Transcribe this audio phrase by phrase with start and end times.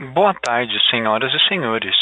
[0.00, 1.94] Boa tarde, senhoras e senhores.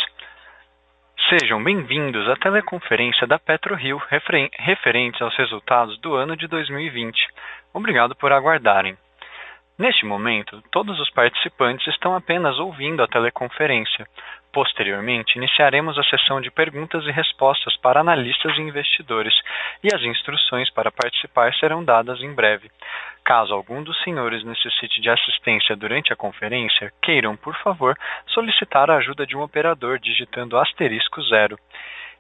[1.28, 7.18] Sejam bem-vindos à teleconferência da PetroRio referen referente aos resultados do ano de 2020.
[7.74, 8.96] Obrigado por aguardarem.
[9.78, 14.08] Neste momento, todos os participantes estão apenas ouvindo a teleconferência.
[14.52, 19.34] Posteriormente, iniciaremos a sessão de perguntas e respostas para analistas e investidores,
[19.84, 22.68] e as instruções para participar serão dadas em breve.
[23.24, 28.96] Caso algum dos senhores necessite de assistência durante a conferência, queiram, por favor, solicitar a
[28.96, 31.56] ajuda de um operador digitando asterisco zero.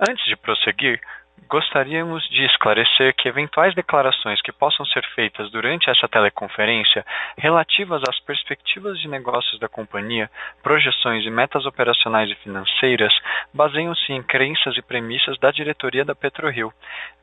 [0.00, 1.00] Antes de prosseguir,
[1.48, 7.04] Gostaríamos de esclarecer que eventuais declarações que possam ser feitas durante essa teleconferência
[7.36, 10.30] relativas às perspectivas de negócios da companhia,
[10.62, 13.12] projeções e metas operacionais e financeiras
[13.52, 16.72] baseiam-se em crenças e premissas da diretoria da PetroRio,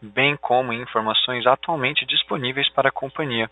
[0.02, 3.50] bem como em informações atualmente disponíveis para a companhia.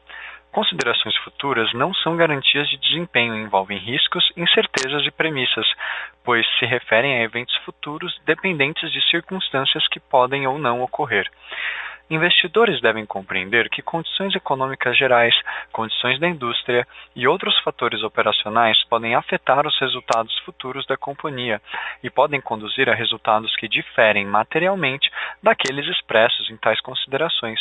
[0.51, 5.67] Considerações futuras não são garantias de desempenho e envolvem riscos, incertezas e premissas,
[6.23, 11.29] pois se referem a eventos futuros dependentes de circunstâncias que podem ou não ocorrer.
[12.09, 15.35] Investidores devem compreender que condições econômicas gerais,
[15.73, 21.61] condições da indústria e outros fatores operacionais podem afetar os resultados futuros da companhia
[22.01, 25.11] e podem conduzir a resultados que diferem materialmente
[25.43, 27.59] daqueles expressos em tais considerações.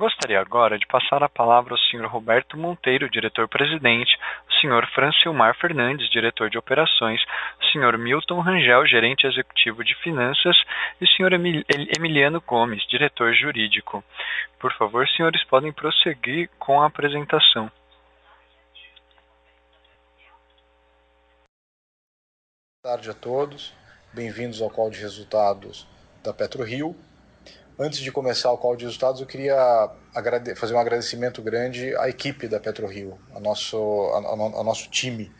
[0.00, 2.06] Gostaria agora de passar a palavra ao Sr.
[2.06, 4.90] Roberto Monteiro, diretor-presidente, o Sr.
[4.94, 7.20] Francilmar Fernandes, diretor de operações,
[7.60, 7.98] o Sr.
[7.98, 10.56] Milton Rangel, gerente executivo de finanças,
[11.02, 11.34] e o Sr.
[11.98, 14.02] Emiliano Gomes, diretor jurídico.
[14.58, 17.70] Por favor, senhores, podem prosseguir com a apresentação.
[22.82, 23.74] Boa tarde a todos,
[24.14, 25.86] bem-vindos ao call de resultados
[26.24, 26.96] da PetroRio.
[27.82, 29.90] Antes de começar o call de resultados, eu queria
[30.54, 35.32] fazer um agradecimento grande à equipe da PetroRio, ao nosso, ao, nosso time.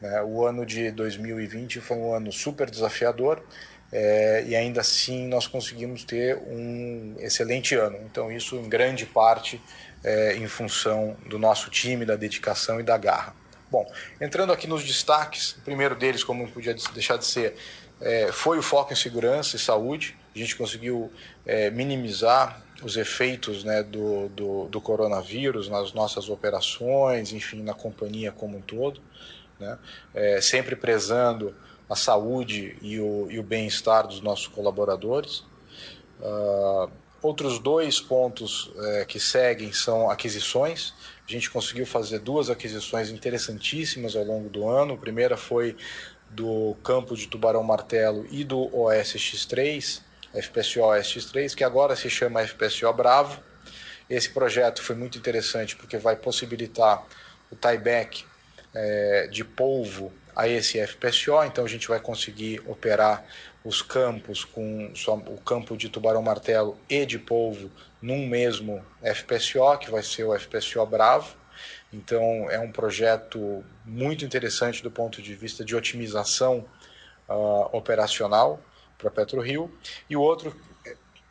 [0.00, 0.20] Né?
[0.24, 3.44] O ano de 2020 foi um ano super desafiador
[3.92, 7.98] é, e ainda assim nós conseguimos ter um excelente ano.
[8.10, 9.62] Então, isso em grande parte
[10.02, 13.36] é, em função do nosso time, da dedicação e da garra.
[13.70, 13.86] Bom,
[14.20, 17.54] entrando aqui nos destaques, o primeiro deles, como não podia deixar de ser,
[18.00, 20.18] é, foi o foco em segurança e saúde.
[20.34, 21.12] A gente conseguiu
[21.46, 28.32] é, minimizar os efeitos né, do, do, do, coronavírus nas nossas operações, enfim, na companhia
[28.32, 29.00] como um todo,
[29.60, 29.78] né?
[30.12, 31.54] É, sempre prezando
[31.88, 35.44] a saúde e o, e o bem-estar dos nossos colaboradores.
[36.20, 36.90] Uh,
[37.22, 40.94] outros dois pontos é, que seguem são aquisições.
[41.26, 44.94] A gente conseguiu fazer duas aquisições interessantíssimas ao longo do ano.
[44.94, 45.76] A primeira foi
[46.30, 50.02] do campo de Tubarão Martelo e do OSX3,
[50.34, 53.42] FPSO OSX3, que agora se chama FPSO Bravo.
[54.08, 57.04] Esse projeto foi muito interessante porque vai possibilitar
[57.50, 58.24] o tieback
[58.74, 63.24] é, de polvo a esse FPSO, então a gente vai conseguir operar
[63.64, 64.92] os campos com
[65.26, 67.70] o campo de Tubarão Martelo e de polvo
[68.02, 71.34] num mesmo FPSO, que vai ser o FPSO Bravo.
[71.92, 76.66] Então, é um projeto muito interessante do ponto de vista de otimização
[77.28, 78.60] uh, operacional
[79.04, 79.70] para PetroRio.
[80.08, 80.54] E o outro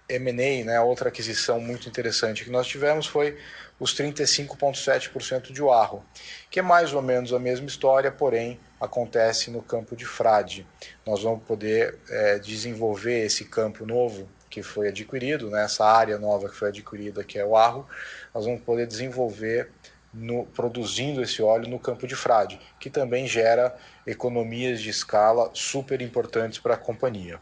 [0.08, 3.38] M&A, né, outra aquisição muito interessante que nós tivemos foi
[3.80, 6.06] os 35,7% de Oarro,
[6.50, 10.68] que é mais ou menos a mesma história, porém acontece no campo de Frade.
[11.06, 16.48] Nós vamos poder é, desenvolver esse campo novo que foi adquirido, né, essa área nova
[16.48, 17.88] que foi adquirida, que é o Arro,
[18.34, 19.72] nós vamos poder desenvolver
[20.14, 23.76] no, produzindo esse óleo no campo de frade, que também gera
[24.06, 27.40] economias de escala super importantes para a companhia.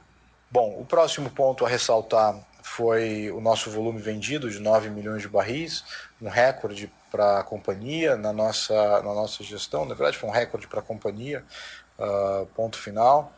[0.51, 5.29] Bom, o próximo ponto a ressaltar foi o nosso volume vendido de 9 milhões de
[5.29, 5.81] barris,
[6.21, 10.67] um recorde para a companhia na nossa, na nossa gestão, na verdade foi um recorde
[10.67, 11.45] para a companhia,
[11.97, 13.33] uh, ponto final,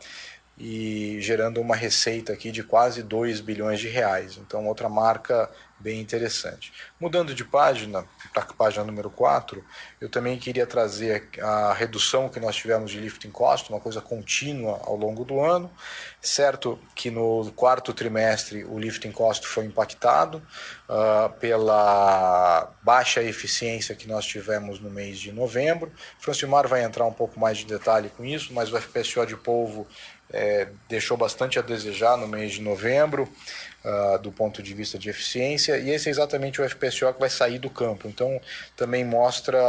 [0.58, 4.36] e gerando uma receita aqui de quase 2 bilhões de reais.
[4.36, 6.72] Então, outra marca bem interessante.
[6.98, 9.62] Mudando de página para a página número 4,
[10.00, 14.80] eu também queria trazer a redução que nós tivemos de lifting cost, uma coisa contínua
[14.84, 15.70] ao longo do ano.
[16.20, 20.42] Certo que no quarto trimestre o lifting cost foi impactado
[20.88, 25.92] uh, pela baixa eficiência que nós tivemos no mês de novembro.
[26.18, 29.86] Francimar vai entrar um pouco mais de detalhe com isso, mas o FPSO de polvo
[30.30, 33.28] é, deixou bastante a desejar no mês de novembro
[33.84, 37.30] uh, do ponto de vista de eficiência, e esse é exatamente o FPSO que vai
[37.30, 38.08] sair do campo.
[38.08, 38.40] Então,
[38.76, 39.60] também mostra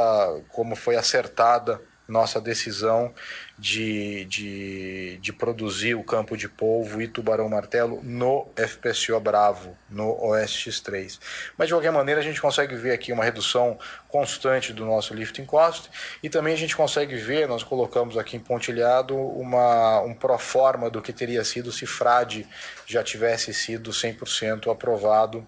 [0.50, 3.14] como foi acertada nossa decisão
[3.58, 10.16] de, de, de produzir o campo de polvo e tubarão martelo no FPSO Bravo, no
[10.22, 11.20] OSX-3.
[11.58, 13.80] Mas de qualquer maneira a gente consegue ver aqui uma redução
[14.10, 15.90] constante do nosso lifting cost
[16.22, 21.02] e também a gente consegue ver, nós colocamos aqui em pontilhado uma, um proforma do
[21.02, 22.48] que teria sido se Frade
[22.86, 25.46] já tivesse sido 100% aprovado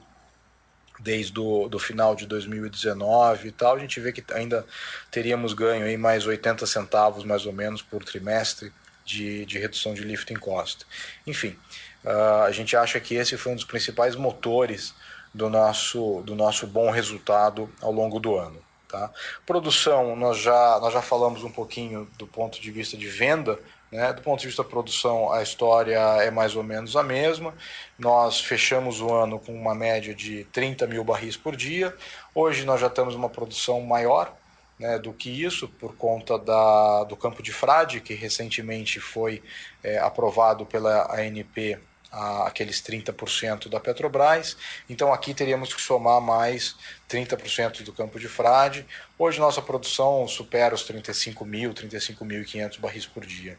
[1.00, 4.66] desde o do final de 2019 e tal, a gente vê que ainda
[5.12, 8.72] teríamos ganho aí mais 80 centavos mais ou menos por trimestre
[9.06, 10.86] de, de redução de lifting cost.
[11.26, 11.58] Enfim,
[12.04, 14.94] uh, a gente acha que esse foi um dos principais motores
[15.34, 18.62] do nosso, do nosso bom resultado ao longo do ano.
[18.88, 19.12] Tá?
[19.46, 23.60] Produção, nós já, nós já falamos um pouquinho do ponto de vista de venda,
[23.92, 24.12] né?
[24.14, 27.54] Do ponto de vista da produção, a história é mais ou menos a mesma.
[27.98, 31.96] Nós fechamos o ano com uma média de 30 mil barris por dia.
[32.34, 34.36] Hoje nós já temos uma produção maior
[34.80, 39.42] né, do que isso, por conta da, do campo de frade, que recentemente foi
[39.84, 41.80] é, aprovado pela ANP
[42.12, 44.58] aqueles 30% da Petrobras.
[44.90, 46.76] Então aqui teríamos que somar mais
[47.10, 48.86] 30% do campo de frade.
[49.18, 53.58] Hoje nossa produção supera os 35 mil, 35.500 barris por dia.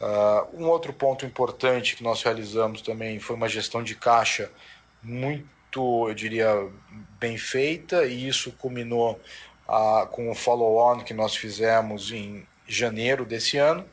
[0.00, 4.50] Uh, um outro ponto importante que nós realizamos também foi uma gestão de caixa
[5.02, 6.68] muito, eu diria,
[7.18, 9.20] bem feita, e isso culminou
[9.68, 13.84] uh, com o follow-on que nós fizemos em janeiro desse ano.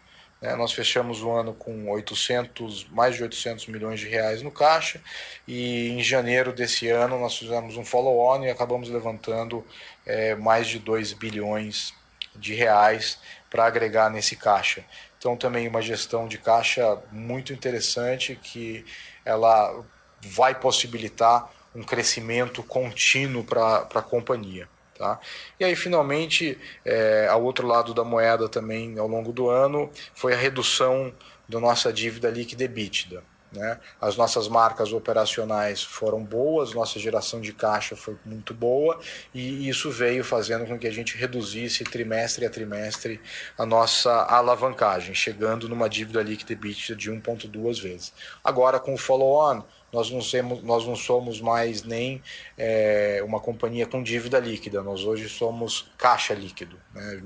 [0.42, 0.56] Né?
[0.56, 5.02] Nós fechamos o ano com 800, mais de 800 milhões de reais no caixa,
[5.48, 9.66] e em janeiro desse ano nós fizemos um follow-on e acabamos levantando
[10.06, 11.94] é, mais de 2 bilhões
[12.36, 13.20] de reais
[13.50, 14.84] para agregar nesse caixa.
[15.18, 18.86] Então também uma gestão de caixa muito interessante que
[19.24, 19.84] ela
[20.22, 24.68] vai possibilitar um crescimento contínuo para a companhia.
[24.98, 25.20] Tá?
[25.60, 30.34] E aí, finalmente, é, ao outro lado da moeda também, ao longo do ano, foi
[30.34, 31.12] a redução
[31.50, 33.24] da nossa dívida líquida EBITDA.
[33.52, 33.78] Né?
[34.00, 39.00] As nossas marcas operacionais foram boas, nossa geração de caixa foi muito boa
[39.34, 43.20] e isso veio fazendo com que a gente reduzisse trimestre a trimestre
[43.58, 48.14] a nossa alavancagem, chegando numa dívida líquida EBITDA de 1,2 vezes.
[48.44, 52.24] Agora, com o follow-on, nós não, somos, nós não somos mais nem
[52.58, 56.80] é, uma companhia com dívida líquida, nós hoje somos caixa líquido.
[56.94, 57.22] Né?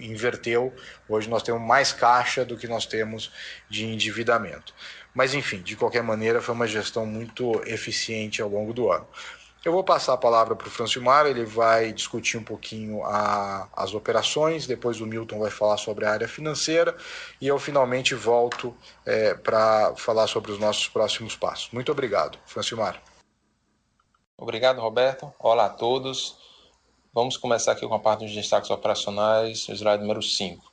[0.00, 0.74] Inverteu,
[1.08, 3.32] hoje nós temos mais caixa do que nós temos
[3.70, 4.74] de endividamento.
[5.14, 9.06] Mas, enfim, de qualquer maneira, foi uma gestão muito eficiente ao longo do ano.
[9.62, 13.92] Eu vou passar a palavra para o Francimar, ele vai discutir um pouquinho a, as
[13.92, 16.96] operações, depois o Milton vai falar sobre a área financeira
[17.38, 18.74] e eu finalmente volto
[19.04, 21.68] é, para falar sobre os nossos próximos passos.
[21.72, 23.02] Muito obrigado, Francimar.
[24.34, 25.30] Obrigado, Roberto.
[25.38, 26.38] Olá a todos.
[27.12, 30.69] Vamos começar aqui com a parte dos destaques operacionais, slide número 5.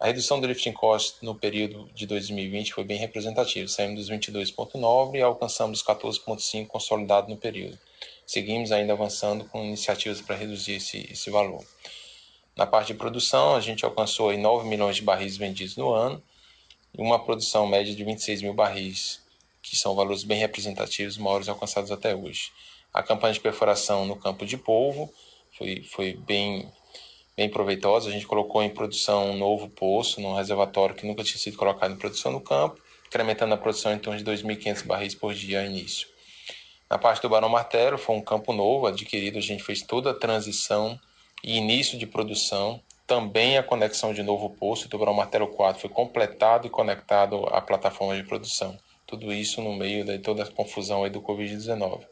[0.00, 5.16] A redução do lifting cost no período de 2020 foi bem representativa, saímos dos 22,9
[5.16, 7.76] e alcançamos os 14,5 consolidado no período.
[8.24, 11.64] Seguimos ainda avançando com iniciativas para reduzir esse, esse valor.
[12.54, 16.22] Na parte de produção, a gente alcançou 9 milhões de barris vendidos no ano
[16.96, 19.20] e uma produção média de 26 mil barris,
[19.60, 22.52] que são valores bem representativos, maiores alcançados até hoje.
[22.94, 25.12] A campanha de perfuração no campo de polvo
[25.56, 26.70] foi, foi bem
[27.38, 28.08] bem proveitosa.
[28.08, 31.94] A gente colocou em produção um novo poço, num reservatório que nunca tinha sido colocado
[31.94, 35.66] em produção no campo, incrementando a produção em torno de 2.500 barris por dia ao
[35.66, 36.08] início.
[36.90, 40.14] Na parte do Barão Martelo, foi um campo novo adquirido, a gente fez toda a
[40.14, 40.98] transição
[41.44, 45.90] e início de produção, também a conexão de novo poço, o Tubarão Martelo 4 foi
[45.90, 48.76] completado e conectado à plataforma de produção.
[49.06, 52.04] Tudo isso no meio de toda a confusão aí do Covid-19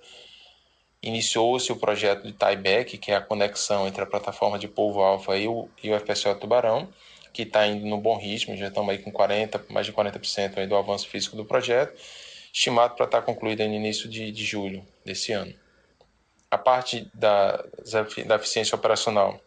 [1.08, 5.36] iniciou-se o projeto de tieback, que é a conexão entre a plataforma de polvo alfa
[5.36, 6.88] e o, e o FPSO Tubarão,
[7.32, 10.66] que está indo no bom ritmo, já estamos aí com 40, mais de 40% aí
[10.66, 11.94] do avanço físico do projeto,
[12.52, 15.54] estimado para estar concluído no início de, de julho desse ano.
[16.50, 17.62] A parte da,
[18.26, 19.40] da eficiência operacional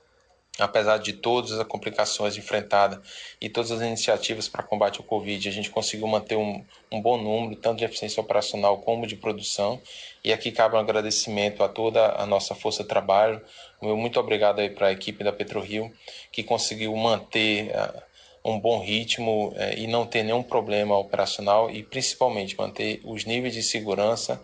[0.60, 3.00] apesar de todas as complicações enfrentadas
[3.40, 7.18] e todas as iniciativas para combate ao Covid, a gente conseguiu manter um, um, bom
[7.18, 9.82] número, tanto de eficiência operacional como de produção.
[10.24, 13.42] E aqui cabe um agradecimento a toda a nossa força de trabalho.
[13.82, 15.92] Meu muito obrigado aí para a equipe da PetroRio,
[16.32, 18.02] que conseguiu manter uh,
[18.44, 23.54] um bom ritmo uh, e não ter nenhum problema operacional e principalmente manter os níveis
[23.54, 24.42] de segurança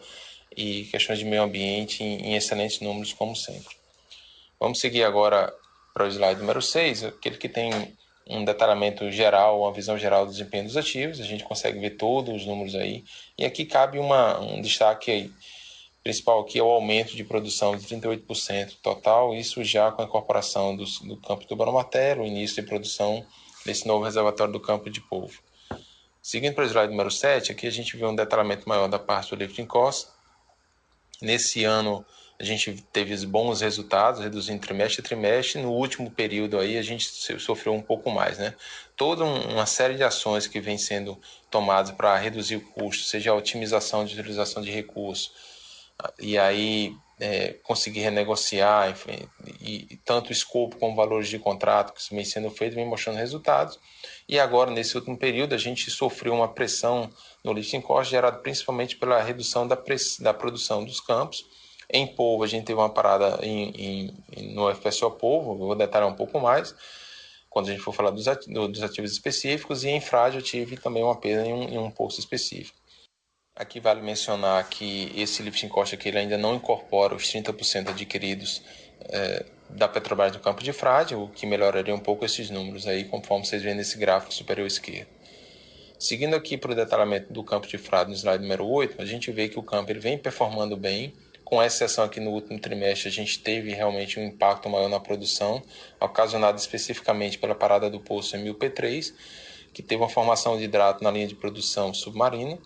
[0.56, 3.76] e questões de meio ambiente em excelentes números, como sempre.
[4.58, 5.54] Vamos seguir agora
[5.96, 7.72] para o slide número 6, aquele que tem
[8.28, 12.36] um detalhamento geral, uma visão geral do desempenho dos ativos, a gente consegue ver todos
[12.36, 13.06] os números aí,
[13.38, 15.32] e aqui cabe uma, um destaque aí
[16.04, 20.76] principal aqui é o aumento de produção de 38% total, isso já com a incorporação
[20.76, 23.26] do, do campo do Baromatério, o início de produção
[23.66, 25.42] desse novo reservatório do campo de polvo.
[26.22, 29.30] Seguindo para o slide número 7, aqui a gente vê um detalhamento maior da parte
[29.30, 30.10] do lifting cost.
[31.22, 32.06] Nesse ano
[32.38, 35.62] a gente teve bons resultados, reduzindo trimestre a trimestre.
[35.62, 38.54] No último período aí a gente sofreu um pouco mais, né?
[38.98, 41.18] Toda uma série de ações que vem sendo
[41.50, 45.32] tomadas para reduzir o custo, seja a otimização de utilização de recursos,
[46.20, 49.30] e aí é, conseguir renegociar, enfim,
[49.62, 53.18] e, e, tanto o escopo como valores de contrato que vem sendo feito, vem mostrando
[53.18, 53.80] resultados.
[54.28, 57.10] E agora, nesse último período, a gente sofreu uma pressão
[57.44, 59.78] no lifting cost gerada principalmente pela redução da,
[60.20, 61.46] da produção dos campos.
[61.90, 66.16] Em polvo, a gente teve uma parada em, em, no FPSO polvo, vou detalhar um
[66.16, 66.76] pouco mais,
[67.50, 71.16] quando a gente for falar dos, ativos específicos, e em frágil eu tive também uma
[71.16, 72.78] perda em um, em um posto específico.
[73.56, 78.62] Aqui vale mencionar que esse lifting cost aqui ele ainda não incorpora os 30% adquiridos
[79.00, 83.06] é, da Petrobras no campo de frade, o que melhoraria um pouco esses números aí,
[83.06, 85.08] conforme vocês veem nesse gráfico superior esquerdo.
[85.98, 89.32] Seguindo aqui para o detalhamento do campo de frade no slide número 8, a gente
[89.32, 91.14] vê que o campo ele vem performando bem,
[91.46, 95.64] com exceção aqui no último trimestre, a gente teve realmente um impacto maior na produção,
[96.02, 99.14] ocasionado especificamente pela parada do poço MUP3,
[99.74, 102.58] que teve uma formação de hidrato na linha de produção submarina,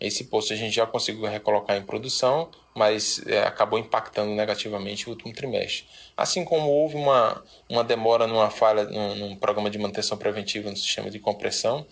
[0.00, 5.10] esse posto a gente já conseguiu recolocar em produção, mas é, acabou impactando negativamente o
[5.10, 5.86] último trimestre.
[6.16, 10.76] Assim como houve uma, uma demora numa falha num, num programa de manutenção preventiva no
[10.76, 11.84] sistema de compressão,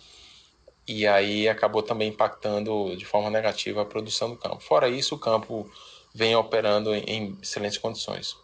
[0.87, 4.61] e aí acabou também impactando de forma negativa a produção do campo.
[4.61, 5.69] Fora isso, o campo
[6.17, 8.35] vem operando em, excelentes condições.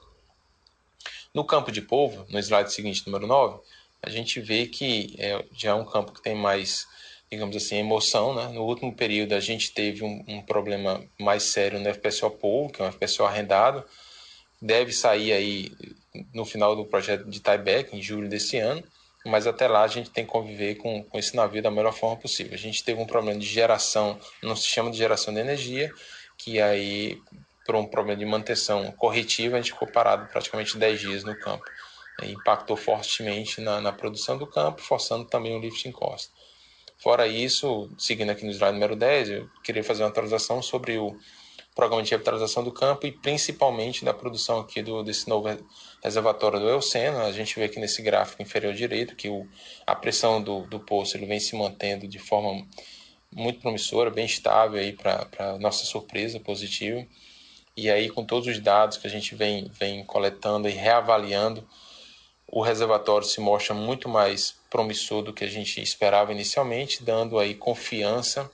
[1.34, 3.60] No campo de polvo, no slide seguinte, número 9,
[4.02, 6.88] a gente vê que é, já é um campo que tem mais
[7.32, 8.36] digamos assim, emoção.
[8.36, 8.48] Né?
[8.50, 12.80] No último período, a gente teve um, um problema mais sério no FPSO Pool, que
[12.80, 13.84] é um FPSO arrendado.
[14.62, 15.72] Deve sair aí
[16.32, 18.84] no final do projeto de tieback, em julho desse ano.
[19.26, 22.18] Mas até lá a gente tem que conviver com, com esse navio da melhor forma
[22.18, 22.54] possível.
[22.54, 25.92] A gente teve um problema de geração no sistema de geração de energia,
[26.38, 27.22] que aí,
[27.66, 31.70] por um problema de manutenção corretiva, a gente ficou parado praticamente 10 dias no campo.
[32.22, 36.32] Impactou fortemente na, na produção do campo, forçando também o lifting cost.
[36.98, 41.18] Fora isso, seguindo aqui no slide número 10, eu queria fazer uma atualização sobre o
[41.76, 45.50] programa de revitalização do campo e principalmente da produção aqui do, desse novo
[46.04, 47.20] reservatório do Eoceno.
[47.20, 49.48] A gente vê aqui nesse gráfico inferior direito que o,
[49.86, 52.66] a pressão do, do poço ele vem se mantendo de forma
[53.32, 57.06] muito promissora, bem estável aí para nossa surpresa positiva.
[57.76, 61.68] E aí com todos os dados que a gente vem, vem coletando e reavaliando,
[62.48, 67.56] o reservatório se mostra muito mais promissor do que a gente esperava inicialmente, dando aí
[67.56, 68.50] confiança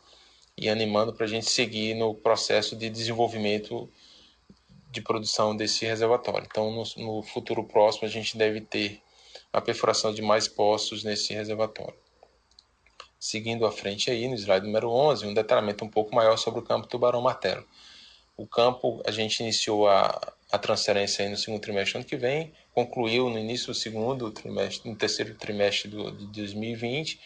[0.58, 3.90] e animando para a gente seguir no processo de desenvolvimento
[4.90, 6.48] de produção desse reservatório.
[6.50, 9.02] Então, no, no futuro próximo, a gente deve ter
[9.52, 11.98] a perfuração de mais poços nesse reservatório.
[13.20, 16.64] Seguindo à frente aí, no slide número 11, um detalhamento um pouco maior sobre o
[16.64, 17.66] campo Tubarão Martelo.
[18.40, 22.16] O campo, a gente iniciou a, a transferência aí no segundo trimestre do ano que
[22.16, 27.20] vem, concluiu no início do segundo trimestre, no terceiro trimestre do, de 2020.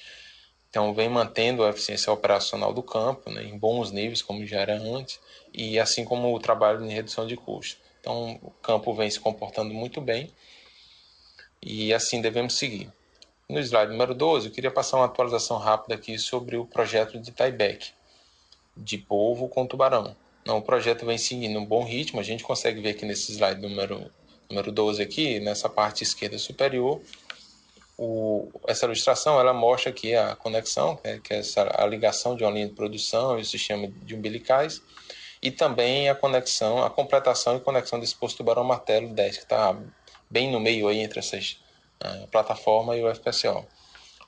[0.71, 4.75] Então, vem mantendo a eficiência operacional do campo né, em bons níveis, como já era
[4.75, 5.19] antes,
[5.53, 7.77] e assim como o trabalho em redução de custos.
[7.99, 10.31] Então, o campo vem se comportando muito bem
[11.61, 12.91] e assim devemos seguir.
[13.47, 17.31] No slide número 12, eu queria passar uma atualização rápida aqui sobre o projeto de
[17.31, 17.91] tieback,
[18.75, 20.15] de polvo com tubarão.
[20.45, 23.61] Não, o projeto vem seguindo um bom ritmo, a gente consegue ver aqui nesse slide
[23.61, 24.11] número,
[24.49, 27.01] número 12 aqui, nessa parte esquerda superior,
[27.97, 32.35] o, essa ilustração ela mostra aqui a conexão, que é, que é essa, a ligação
[32.35, 34.81] de uma linha de produção e o sistema de umbilicais,
[35.41, 39.77] e também a conexão, a completação e conexão desse posto tubarão martelo 10, que está
[40.29, 41.59] bem no meio aí entre essas
[42.03, 43.65] uh, plataforma e o FPSO.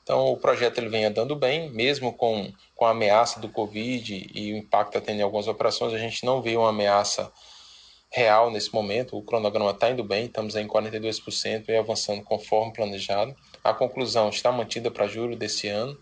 [0.06, 4.52] Então, o projeto ele vem andando bem, mesmo com, com a ameaça do Covid e
[4.52, 7.28] o impacto em algumas operações, a gente não vê uma ameaça
[8.08, 9.18] real nesse momento.
[9.18, 13.34] O cronograma está indo bem, estamos em 42% e avançando conforme planejado.
[13.64, 15.98] A conclusão está mantida para julho desse ano,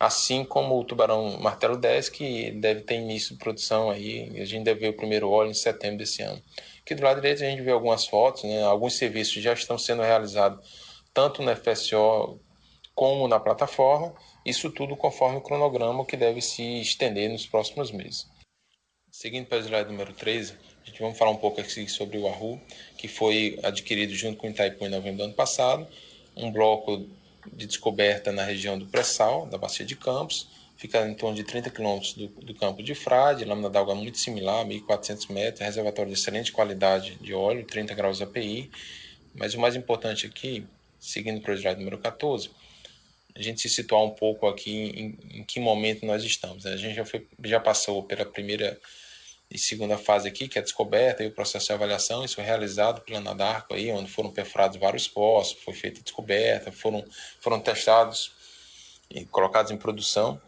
[0.00, 4.64] assim como o Tubarão Martelo 10, que deve ter início de produção aí, a gente
[4.64, 6.42] deve ver o primeiro óleo em setembro desse ano.
[6.80, 8.64] Aqui do lado direito a gente vê algumas fotos, né?
[8.64, 10.58] alguns serviços já estão sendo realizados
[11.14, 12.40] tanto no FSO
[12.94, 18.26] como na plataforma, isso tudo conforme o cronograma que deve se estender nos próximos meses.
[19.10, 22.26] Seguindo para o slide número 13, a gente vai falar um pouco aqui sobre o
[22.28, 22.60] Arru,
[22.98, 25.86] que foi adquirido junto com o Itaipu em novembro do ano passado,
[26.36, 27.06] um bloco
[27.52, 31.70] de descoberta na região do pré-sal, da Bacia de Campos, fica em torno de 30
[31.70, 36.52] quilômetros do, do, campo de Frade, lâmina d'água muito similar, 1.400 metros, reservatório de excelente
[36.52, 38.70] qualidade de óleo, 30 graus API.
[39.34, 40.66] Mas o mais importante aqui,
[40.98, 42.50] seguindo para o slide número 14,
[43.36, 46.64] a gente se situar um pouco aqui em, em que momento nós estamos.
[46.64, 46.72] Né?
[46.72, 48.78] A gente já, foi, já passou pela primeira
[49.50, 52.24] e segunda fase aqui, que é a descoberta e o processo de avaliação.
[52.24, 56.72] Isso foi realizado pela Anadarko, aí, onde foram perfurados vários poços, foi feita a descoberta,
[56.72, 57.04] foram,
[57.40, 58.32] foram testados
[59.10, 60.40] e colocados em produção.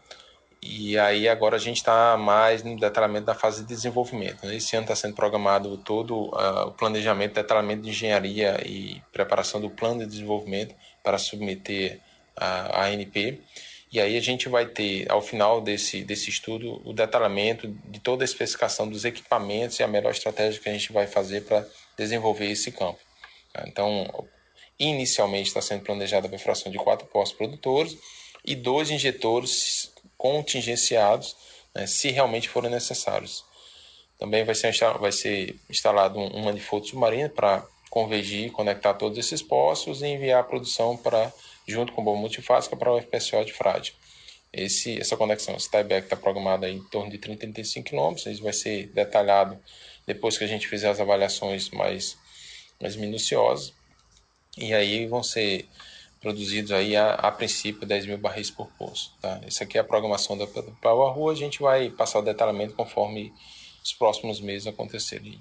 [0.61, 4.45] E aí agora a gente está mais no detalhamento da fase de desenvolvimento.
[4.45, 4.55] Né?
[4.55, 9.69] Esse ano está sendo programado todo uh, o planejamento, detalhamento de engenharia e preparação do
[9.69, 12.01] plano de desenvolvimento para submeter
[12.37, 13.41] a ANP.
[13.91, 18.23] E aí a gente vai ter, ao final desse, desse estudo, o detalhamento de toda
[18.23, 21.65] a especificação dos equipamentos e a melhor estratégia que a gente vai fazer para
[21.97, 22.99] desenvolver esse campo.
[23.65, 24.27] Então,
[24.77, 27.97] inicialmente está sendo planejada a perfuração de quatro postos produtores
[28.45, 31.35] e dois injetores contingenciados,
[31.73, 33.43] né, se realmente forem necessários.
[34.19, 40.01] Também vai ser, vai ser instalado um, um submarino para convergir, conectar todos esses postos
[40.01, 41.31] e enviar a produção para
[41.67, 43.93] junto com bomba multifásica para o FPSO de Frade.
[44.51, 48.53] Esse, essa conexão, esse tieback está programado em torno de 30 35 km, isso vai
[48.53, 49.59] ser detalhado
[50.05, 52.17] depois que a gente fizer as avaliações mais,
[52.79, 53.73] mais minuciosas.
[54.57, 55.67] E aí vão ser
[56.21, 59.13] produzidos aí a, a princípio 10 mil barris por poço.
[59.21, 59.39] Tá?
[59.45, 63.33] Essa aqui é a programação da Power Rua, a gente vai passar o detalhamento conforme
[63.83, 65.39] os próximos meses acontecerem.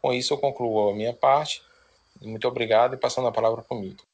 [0.00, 1.62] Com isso eu concluo a minha parte.
[2.20, 4.04] Muito obrigado e passando a palavra para o Milton.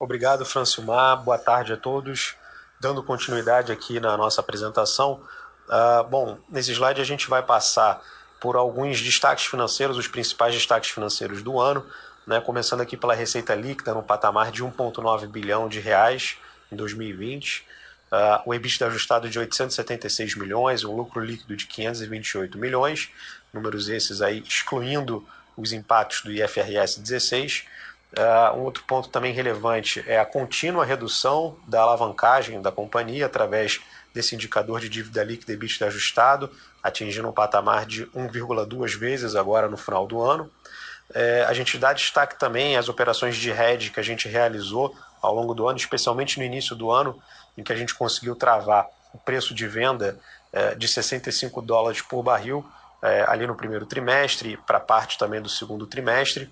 [0.00, 1.16] Obrigado, Francilmar.
[1.24, 2.36] Boa tarde a todos.
[2.80, 5.20] Dando continuidade aqui na nossa apresentação.
[5.66, 8.00] Uh, bom, nesse slide a gente vai passar
[8.40, 11.84] por alguns destaques financeiros, os principais destaques financeiros do ano,
[12.24, 16.36] né, começando aqui pela receita líquida no patamar de 1,9 bilhão de reais
[16.70, 17.66] em 2020,
[18.12, 23.10] uh, o EBITDA ajustado de 876 milhões, um lucro líquido de 528 milhões,
[23.52, 25.26] números esses aí excluindo
[25.56, 27.64] os impactos do IFRS 16,
[28.16, 33.80] Uh, um outro ponto também relevante é a contínua redução da alavancagem da companhia através
[34.14, 36.50] desse indicador de dívida líquida e EBITDA ajustado,
[36.82, 40.50] atingindo um patamar de 1,2 vezes agora no final do ano.
[41.14, 45.34] É, a gente dá destaque também às operações de hedge que a gente realizou ao
[45.34, 47.20] longo do ano, especialmente no início do ano,
[47.56, 50.18] em que a gente conseguiu travar o preço de venda
[50.50, 52.66] é, de 65 dólares por barril
[53.02, 56.50] é, ali no primeiro trimestre, para parte também do segundo trimestre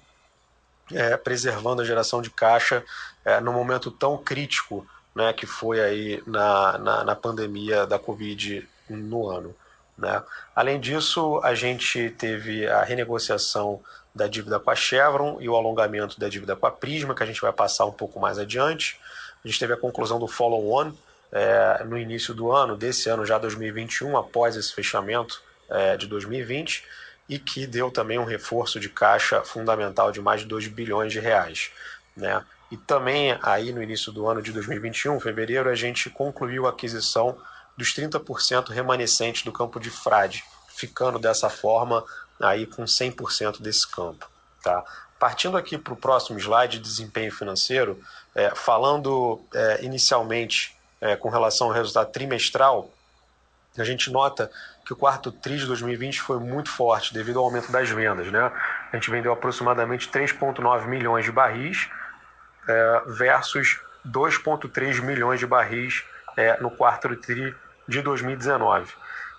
[0.92, 2.84] é, preservando a geração de caixa
[3.24, 8.68] é, no momento tão crítico né, que foi aí na, na, na pandemia da Covid
[8.88, 9.54] no ano.
[9.96, 10.22] Né?
[10.54, 13.80] Além disso, a gente teve a renegociação
[14.14, 17.26] da dívida com a Chevron e o alongamento da dívida com a Prisma, que a
[17.26, 19.00] gente vai passar um pouco mais adiante.
[19.44, 20.92] A gente teve a conclusão do follow-on
[21.32, 26.84] é, no início do ano, desse ano já 2021, após esse fechamento é, de 2020
[27.28, 31.20] e que deu também um reforço de caixa fundamental de mais de 2 bilhões de
[31.20, 31.70] reais.
[32.16, 32.44] Né?
[32.70, 37.36] E também aí no início do ano de 2021, fevereiro, a gente concluiu a aquisição
[37.76, 42.04] dos 30% remanescentes do campo de Frade, ficando dessa forma
[42.40, 44.28] aí com 100% desse campo.
[44.62, 44.84] Tá?
[45.18, 48.02] Partindo aqui para o próximo slide, desempenho financeiro,
[48.34, 52.90] é, falando é, inicialmente é, com relação ao resultado trimestral,
[53.78, 54.50] a gente nota
[54.86, 58.30] que o quarto TRI de 2020 foi muito forte devido ao aumento das vendas.
[58.30, 58.52] Né?
[58.92, 61.90] A gente vendeu aproximadamente 3,9 milhões de barris
[62.68, 66.04] é, versus 2,3 milhões de barris
[66.36, 67.52] é, no quarto TRI
[67.88, 68.94] de 2019.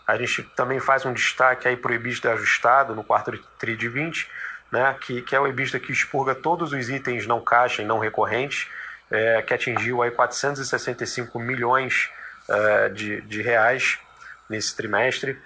[0.06, 3.88] A gente também faz um destaque aí para o EBITDA ajustado no quarto TRI de
[3.88, 4.30] 20,
[4.70, 8.00] né, que, que é o EBITDA que expurga todos os itens não caixa e não
[8.00, 8.68] recorrentes,
[9.10, 12.10] é, que atingiu aí 465 milhões
[12.50, 13.98] é, de, de reais
[14.50, 15.40] nesse trimestre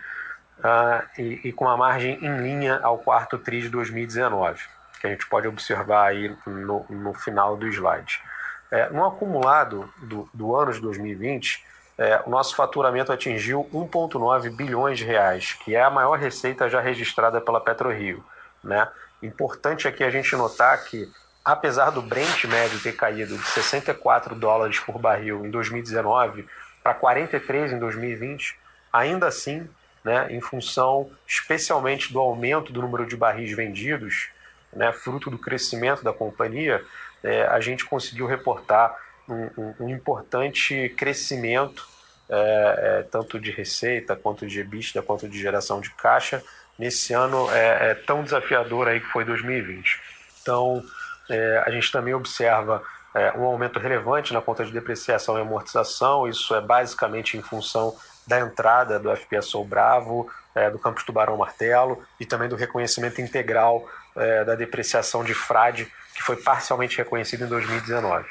[0.60, 4.62] uh, e, e, com uma margem em linha ao quarto TRI de 2019,
[5.00, 8.22] que a gente pode observar aí no, no final do slide.
[8.72, 11.66] É, no acumulado do, do ano de 2020,
[11.98, 16.80] é, o nosso faturamento atingiu 1,9 bilhões de reais, que é a maior receita já
[16.80, 18.24] registrada pela PetroRio.
[18.64, 18.88] Né?
[19.22, 21.08] Importante aqui a gente notar que,
[21.44, 26.48] apesar do Brent médio ter caído de 64 dólares por barril em 2019
[26.82, 28.58] para 43 em 2020,
[28.92, 29.68] Ainda assim,
[30.04, 34.30] né, em função especialmente do aumento do número de barris vendidos,
[34.74, 36.84] né, fruto do crescimento da companhia,
[37.24, 41.88] é, a gente conseguiu reportar um, um, um importante crescimento,
[42.30, 46.44] é, é, tanto de receita, quanto de EBITDA, quanto de geração de caixa,
[46.80, 50.00] nesse ano é, é tão desafiador aí que foi 2020.
[50.42, 50.84] Então,
[51.30, 52.82] é, a gente também observa
[53.36, 56.30] um aumento relevante na conta de depreciação e amortização.
[56.30, 57.94] Isso é basicamente em função
[58.32, 63.86] da entrada do FPSO Bravo, é, do Campos Tubarão Martelo e também do reconhecimento integral
[64.16, 68.26] é, da depreciação de frade, que foi parcialmente reconhecido em 2019.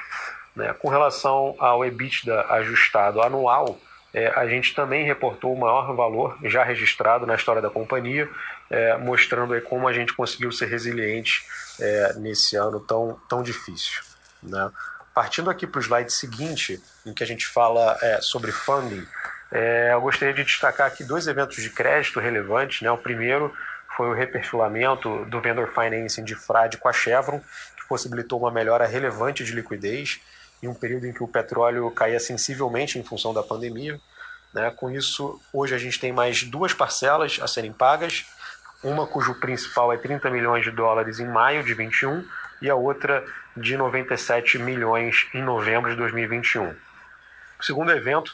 [0.57, 0.73] Né?
[0.73, 3.79] Com relação ao EBITDA ajustado anual,
[4.15, 8.27] é, a gente também reportou o maior valor já registrado na história da companhia,
[8.71, 11.45] é, mostrando aí como a gente conseguiu ser resiliente
[11.79, 14.01] é, nesse ano tão, tão difícil.
[14.43, 14.71] Né?
[15.15, 19.07] Partindo aqui para o slide seguinte, em que a gente fala é, sobre funding,
[19.51, 22.83] é, eu gostaria de destacar aqui dois eventos de crédito relevantes.
[22.83, 22.91] Né?
[22.91, 23.53] O primeiro
[23.97, 27.41] foi o reperfilamento do vendor financing de Frade com a Chevron,
[27.77, 30.21] que possibilitou uma melhora relevante de liquidez
[30.63, 34.01] em um período em que o petróleo caía sensivelmente em função da pandemia.
[34.55, 34.71] Né?
[34.71, 38.27] Com isso, hoje a gente tem mais duas parcelas a serem pagas,
[38.83, 42.25] uma cujo principal é 30 milhões de dólares em maio de 21
[42.63, 43.25] e a outra
[43.57, 46.75] de 97 milhões em novembro de 2021.
[47.59, 48.33] O segundo evento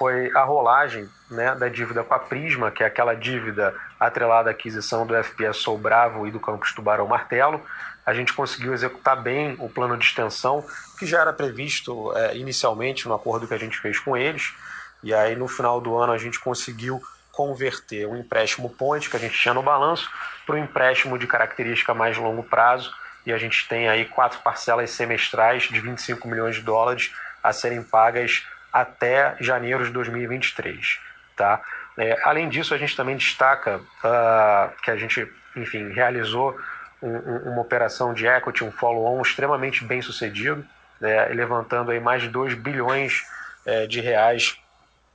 [0.00, 4.52] foi a rolagem né, da dívida com a Prisma, que é aquela dívida atrelada à
[4.52, 7.60] aquisição do FPSO Bravo e do Campos Tubarão Martelo.
[8.06, 10.64] A gente conseguiu executar bem o plano de extensão,
[10.98, 14.54] que já era previsto é, inicialmente no acordo que a gente fez com eles.
[15.02, 16.98] E aí, no final do ano, a gente conseguiu
[17.30, 20.10] converter o empréstimo ponte que a gente tinha no balanço
[20.46, 22.90] para um empréstimo de característica mais longo prazo.
[23.26, 27.82] E a gente tem aí quatro parcelas semestrais de 25 milhões de dólares a serem
[27.82, 31.00] pagas até janeiro de 2023.
[31.36, 31.60] Tá?
[31.98, 36.58] É, além disso, a gente também destaca uh, que a gente, enfim, realizou
[37.02, 40.64] um, um, uma operação de equity, um follow-on extremamente bem sucedido,
[41.00, 43.24] né, levantando aí mais de 2 bilhões
[43.64, 44.56] é, de reais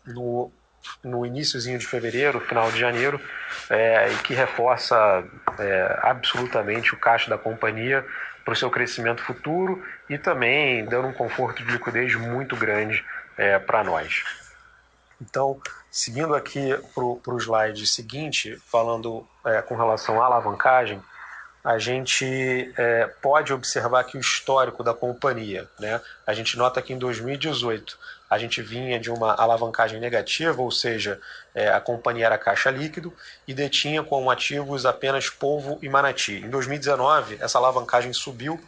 [0.06, 0.52] no,
[1.04, 3.20] no iníciozinho de fevereiro, final de janeiro,
[3.70, 5.24] é, e que reforça
[5.60, 8.06] é, absolutamente o caixa da companhia
[8.44, 13.04] para o seu crescimento futuro e também dando um conforto de liquidez muito grande
[13.38, 14.24] é, para nós.
[15.22, 21.02] Então, seguindo aqui para o slide seguinte, falando é, com relação à alavancagem,
[21.66, 25.68] a gente é, pode observar aqui o histórico da companhia.
[25.80, 26.00] Né?
[26.28, 27.98] A gente nota que em 2018
[28.30, 31.20] a gente vinha de uma alavancagem negativa, ou seja,
[31.56, 33.12] é, a companhia era caixa líquido
[33.48, 36.34] e detinha como ativos apenas polvo e manati.
[36.34, 38.62] Em 2019, essa alavancagem subiu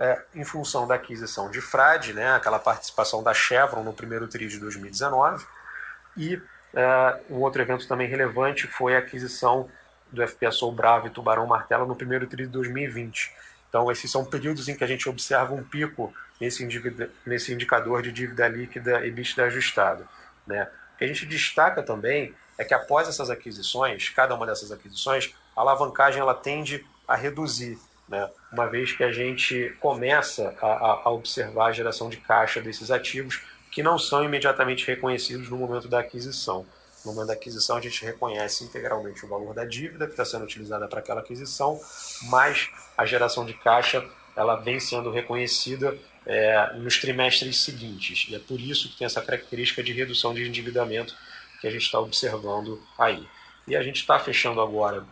[0.00, 4.48] é, em função da aquisição de Frade, né, aquela participação da Chevron no primeiro TRI
[4.48, 5.44] de 2019,
[6.16, 6.40] e
[6.72, 9.68] é, um outro evento também relevante foi a aquisição
[10.10, 13.30] do FPSO Bravo e Tubarão Martelo no primeiro TRI de 2020.
[13.68, 16.66] Então, esses são períodos em que a gente observa um pico nesse,
[17.24, 20.08] nesse indicador de dívida líquida e EBITDA ajustado.
[20.46, 20.68] Né?
[20.94, 25.34] O que a gente destaca também é que após essas aquisições, cada uma dessas aquisições,
[25.54, 27.78] a alavancagem ela tende a reduzir
[28.10, 28.28] né?
[28.52, 33.40] uma vez que a gente começa a, a, observar a geração de caixa desses ativos
[33.70, 36.66] que não são imediatamente reconhecidos no momento da aquisição.
[37.04, 40.44] No momento da aquisição, a gente reconhece integralmente o valor da dívida que está sendo
[40.44, 41.80] utilizada para aquela aquisição,
[42.24, 42.68] mas
[42.98, 44.04] a geração de caixa
[44.36, 45.96] ela vem sendo reconhecida
[46.26, 48.26] é, nos trimestres seguintes.
[48.28, 51.14] E é por isso que tem essa característica de redução de endividamento
[51.60, 53.26] que a gente está observando aí.
[53.68, 55.06] E a gente está fechando agora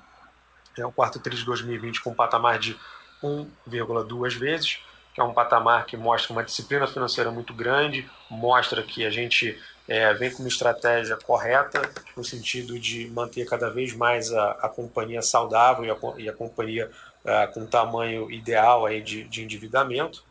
[0.81, 2.77] é o quarto TRI de 2020 com um patamar de
[3.23, 4.79] 1,2 vezes,
[5.15, 9.59] que é um patamar que mostra uma disciplina financeira muito grande, mostra que a gente
[9.89, 11.83] é, vem com uma estratégia correta,
[12.17, 16.33] no sentido de manter cada vez mais a, a companhia saudável e a, e a
[16.33, 16.91] companhia
[17.25, 20.23] é, com tamanho ideal aí de, de endividamento.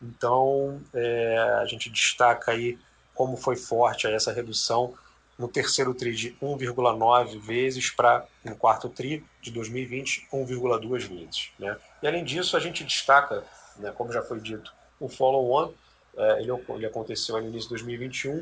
[0.00, 2.78] Então, é, a gente destaca aí
[3.14, 4.94] como foi forte essa redução
[5.38, 11.50] no terceiro TRI de 1,9 vezes para no quarto TRI de 2020 1,2 vezes.
[11.58, 11.76] Né?
[12.02, 13.44] E além disso, a gente destaca,
[13.76, 15.72] né, como já foi dito, o follow-on,
[16.16, 18.38] é, ele, ele, aconteceu no início de 2021,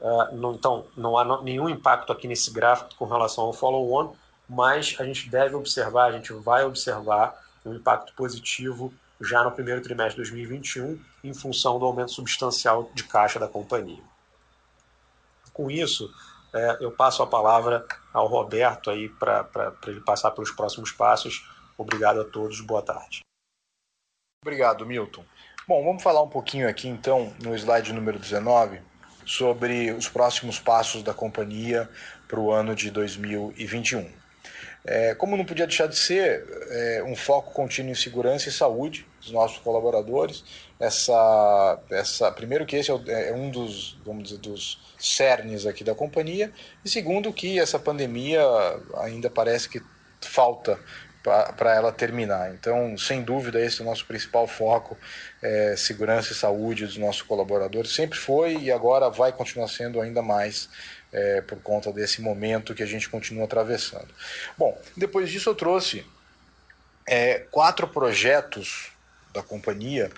[0.00, 4.14] é, não, então não há nenhum impacto aqui nesse gráfico com relação ao follow-on,
[4.46, 9.80] mas a gente deve observar, a gente vai observar um impacto positivo já no primeiro
[9.80, 14.02] trimestre de 2021, em função do aumento substancial de caixa da companhia.
[15.52, 16.12] Com isso,
[16.54, 21.44] é, eu passo a palavra ao Roberto aí para ele passar pelos próximos passos.
[21.76, 23.20] Obrigado a todos, boa tarde.
[24.42, 25.24] Obrigado, Milton.
[25.66, 28.80] Bom, vamos falar um pouquinho aqui então no slide número 19
[29.26, 31.88] sobre os próximos passos da companhia
[32.28, 34.10] para o ano de 2021.
[34.86, 39.06] É, como não podia deixar de ser, é, um foco contínuo em segurança e saúde
[39.18, 40.44] dos nossos colaboradores.
[40.78, 45.94] Essa, essa, primeiro que esse é, é um dos, vamos dizer, dos cernes aqui da
[45.94, 46.52] companhia,
[46.84, 48.42] e segundo que essa pandemia
[48.96, 49.80] ainda parece que
[50.20, 50.78] falta
[51.56, 52.52] para ela terminar.
[52.52, 54.96] Então, sem dúvida, esse é o nosso principal foco,
[55.42, 57.94] é, segurança e saúde dos nossos colaboradores.
[57.94, 60.68] Sempre foi e agora vai continuar sendo ainda mais
[61.10, 64.08] é, por conta desse momento que a gente continua atravessando.
[64.58, 66.04] Bom, depois disso eu trouxe
[67.08, 68.90] é, quatro projetos
[69.32, 70.10] da companhia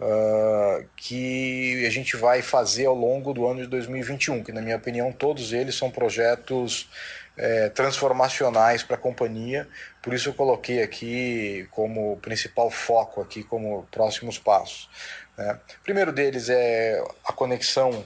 [0.00, 4.76] uh, que a gente vai fazer ao longo do ano de 2021, que na minha
[4.76, 6.88] opinião todos eles são projetos
[7.36, 9.68] é, transformacionais para a companhia,
[10.02, 14.88] por isso eu coloquei aqui como principal foco aqui como próximos passos.
[15.36, 15.58] Né?
[15.80, 18.04] O primeiro deles é a conexão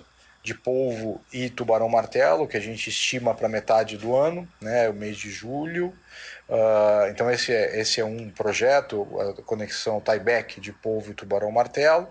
[0.48, 4.94] de polvo e tubarão martelo, que a gente estima para metade do ano, né, o
[4.94, 5.88] mês de julho.
[6.48, 11.50] Uh, então esse é, esse é um projeto, a conexão tieback de polvo e tubarão
[11.50, 12.08] martelo.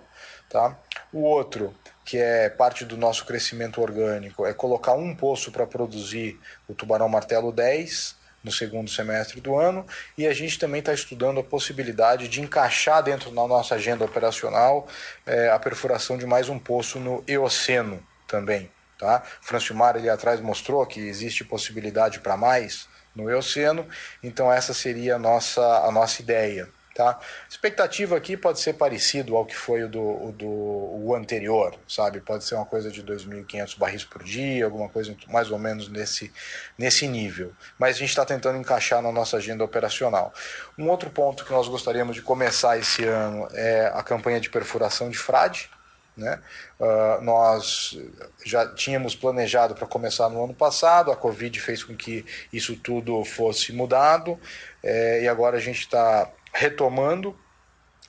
[0.47, 0.77] Tá?
[1.11, 1.73] O outro,
[2.05, 7.09] que é parte do nosso crescimento orgânico, é colocar um poço para produzir o tubarão
[7.09, 12.27] martelo 10 no segundo semestre do ano, e a gente também está estudando a possibilidade
[12.27, 14.87] de encaixar dentro da nossa agenda operacional
[15.25, 18.69] é, a perfuração de mais um poço no Eoceno também.
[18.97, 19.23] Tá?
[19.41, 23.87] O Francimar ali atrás mostrou que existe possibilidade para mais no Eoceno,
[24.23, 26.69] então essa seria a nossa, a nossa ideia.
[26.97, 27.19] Tá?
[27.47, 32.19] Expectativa aqui pode ser parecido ao que foi o do, o do o anterior, sabe?
[32.19, 36.33] Pode ser uma coisa de 2.500 barris por dia, alguma coisa mais ou menos nesse,
[36.75, 37.53] nesse nível.
[37.77, 40.33] Mas a gente está tentando encaixar na nossa agenda operacional.
[40.75, 45.07] Um outro ponto que nós gostaríamos de começar esse ano é a campanha de perfuração
[45.07, 45.69] de frade.
[46.17, 46.41] Né?
[46.79, 47.95] Uh, nós
[48.43, 53.23] já tínhamos planejado para começar no ano passado, a Covid fez com que isso tudo
[53.23, 54.39] fosse mudado,
[54.83, 57.37] é, e agora a gente está retomando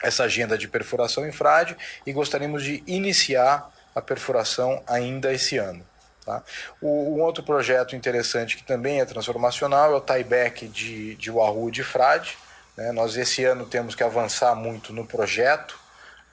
[0.03, 5.85] essa agenda de perfuração em frade e gostaríamos de iniciar a perfuração ainda esse ano.
[6.25, 6.43] Tá?
[6.81, 11.83] O, outro projeto interessante que também é transformacional é o tieback de, de Wahoo de
[11.83, 12.39] frade.
[12.77, 12.93] Né?
[12.93, 15.88] Nós esse ano temos que avançar muito no projeto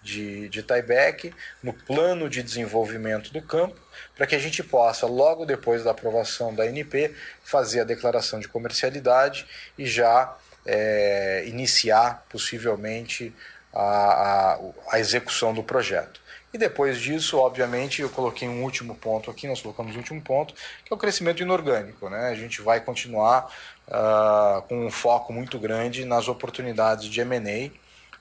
[0.06, 3.76] de, de tieback, no plano de desenvolvimento do campo,
[4.16, 7.14] para que a gente possa, logo depois da aprovação da NP,
[7.44, 13.34] fazer a declaração de comercialidade e já é, iniciar possivelmente
[13.74, 14.60] a, a,
[14.92, 16.24] a execução do projeto.
[16.54, 20.54] E depois disso, obviamente, eu coloquei um último ponto aqui, nós colocamos um último ponto,
[20.54, 22.10] que é o crescimento inorgânico.
[22.10, 22.30] Né?
[22.30, 23.52] A gente vai continuar
[23.90, 27.72] uh, com um foco muito grande nas oportunidades de M&A.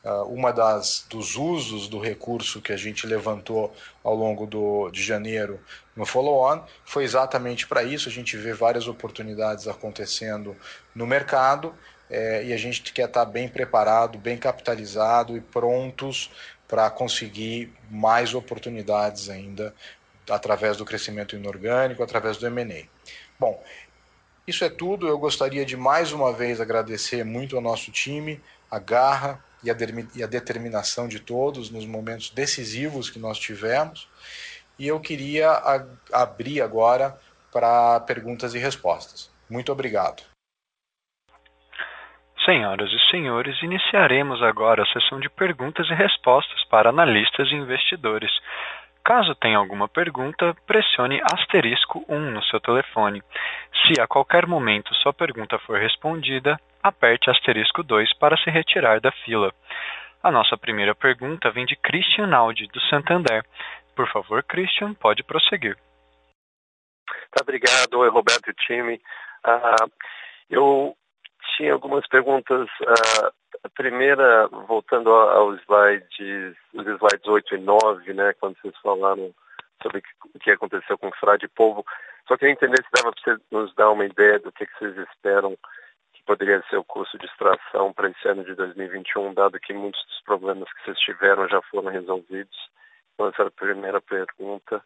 [0.05, 5.03] Uh, uma das dos usos do recurso que a gente levantou ao longo do, de
[5.03, 5.59] janeiro
[5.97, 8.11] no follow-on foi exatamente para isso.
[8.11, 10.55] A gente vê várias oportunidades acontecendo
[10.95, 11.75] no mercado
[12.11, 16.31] é, e a gente quer estar bem preparado, bem capitalizado e prontos
[16.69, 19.75] para conseguir mais oportunidades ainda
[20.29, 22.85] através do crescimento inorgânico, através do M&A.
[23.39, 23.63] Bom,
[24.47, 25.09] isso é tudo.
[25.09, 28.41] Eu gostaria de mais uma vez agradecer muito ao nosso time,
[28.71, 29.77] a garra e a,
[30.15, 34.09] e a determinação de todos nos momentos decisivos que nós tivemos.
[34.79, 35.51] E eu queria
[36.13, 37.17] abrir agora
[37.53, 39.31] para perguntas e respostas.
[39.49, 40.23] Muito obrigado.
[42.45, 48.31] Senhoras e senhores, iniciaremos agora a sessão de perguntas e respostas para analistas e investidores.
[49.05, 53.23] Caso tenha alguma pergunta, pressione asterisco 1 no seu telefone.
[53.83, 59.13] Se a qualquer momento sua pergunta for respondida, aperte asterisco 2 para se retirar da
[59.13, 59.53] fila.
[60.23, 63.45] A nossa primeira pergunta vem de Christian Aldi, do Santander.
[63.95, 65.77] Por favor, Christian, pode prosseguir.
[67.31, 68.09] Tá, obrigado.
[68.09, 68.95] Roberto e time.
[69.47, 69.93] Uh,
[70.49, 70.97] eu
[71.57, 72.69] tinha algumas perguntas.
[72.81, 79.33] Uh, a primeira, voltando aos slides, os slides 8 e 9, né, quando vocês falaram
[79.83, 80.03] sobre
[80.35, 81.85] o que aconteceu com o Frade Povo.
[82.27, 84.97] Só queria entender se dava para você nos dar uma ideia do que, que vocês
[85.09, 85.57] esperam
[86.15, 90.03] que poderia ser o custo de extração para esse ano de 2021, dado que muitos
[90.07, 92.57] dos problemas que vocês tiveram já foram resolvidos.
[93.15, 94.83] Então, essa era a primeira pergunta.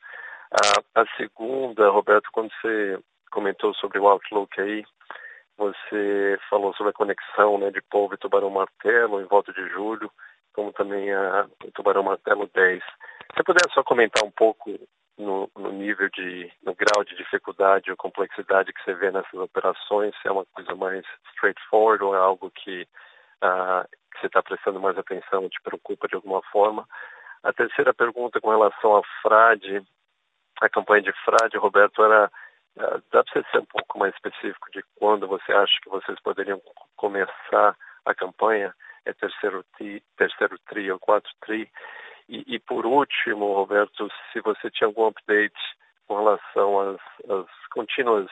[0.95, 2.99] a segunda, Roberto, quando você
[3.31, 4.85] comentou sobre o Outlook aí,
[5.59, 10.11] você falou sobre a conexão né, de polvo e tubarão-martelo em volta de julho,
[10.55, 12.81] como também a, o tubarão-martelo 10.
[13.35, 14.71] Você puder só comentar um pouco
[15.19, 20.15] no, no, nível de, no grau de dificuldade ou complexidade que você vê nessas operações,
[20.23, 22.83] se é uma coisa mais straightforward ou é algo que,
[23.43, 26.87] uh, que você está prestando mais atenção, te preocupa de alguma forma.
[27.43, 29.83] A terceira pergunta com relação à frade,
[30.61, 32.31] a campanha de frade, Roberto, era
[32.79, 36.61] dá para você ser um pouco mais específico de quando você acha que vocês poderiam
[36.97, 38.75] começar a campanha?
[39.05, 41.71] É terceiro tri, terceiro tri ou quarto tri?
[42.29, 45.59] E, e, por último, Roberto, se você tinha algum update
[46.07, 48.29] com relação às, às contínuas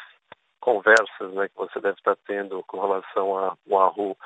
[0.61, 4.17] conversas né, que você deve estar tendo com relação a Wahoo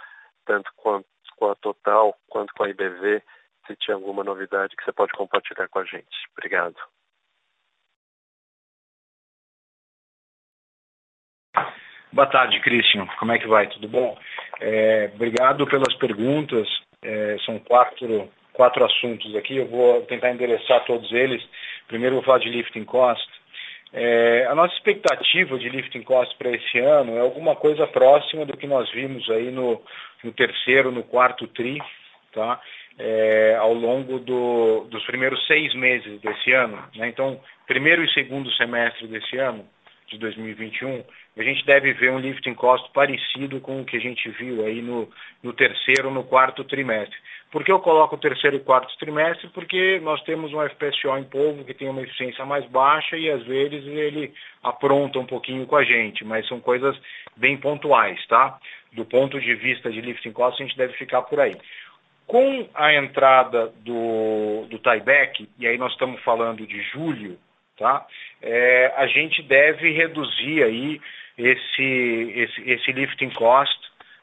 [0.44, 1.06] tanto quanto
[1.36, 3.22] com a Total quanto com a IBV,
[3.66, 6.28] se tinha alguma novidade que você pode compartilhar com a gente.
[6.36, 6.76] Obrigado.
[12.12, 13.06] Boa tarde, Christian.
[13.20, 13.68] Como é que vai?
[13.68, 14.18] Tudo bom?
[14.60, 16.68] É, obrigado pelas perguntas.
[17.00, 19.58] É, são quatro, quatro assuntos aqui.
[19.58, 21.40] Eu vou tentar endereçar todos eles.
[21.86, 23.28] Primeiro, vou falar de lifting cost.
[23.92, 28.56] É, a nossa expectativa de lifting cost para esse ano é alguma coisa próxima do
[28.56, 29.80] que nós vimos aí no,
[30.24, 31.80] no terceiro, no quarto TRI,
[32.32, 32.60] tá?
[32.98, 36.76] É, ao longo do, dos primeiros seis meses desse ano.
[36.96, 37.06] Né?
[37.06, 39.64] Então, primeiro e segundo semestre desse ano,
[40.10, 41.04] de 2021,
[41.36, 44.82] a gente deve ver um lifting cost parecido com o que a gente viu aí
[44.82, 45.08] no,
[45.42, 47.16] no terceiro, no quarto trimestre.
[47.50, 49.48] Por que eu coloco o terceiro e quarto trimestre?
[49.48, 53.44] Porque nós temos um FPSO em polvo que tem uma eficiência mais baixa e às
[53.44, 56.96] vezes ele apronta um pouquinho com a gente, mas são coisas
[57.36, 58.58] bem pontuais, tá?
[58.92, 61.56] Do ponto de vista de lifting cost, a gente deve ficar por aí.
[62.26, 67.38] Com a entrada do, do tieback, e aí nós estamos falando de julho,
[67.80, 68.06] tá?
[68.42, 71.00] É, a gente deve reduzir aí
[71.36, 73.80] esse, esse, esse lifting cost,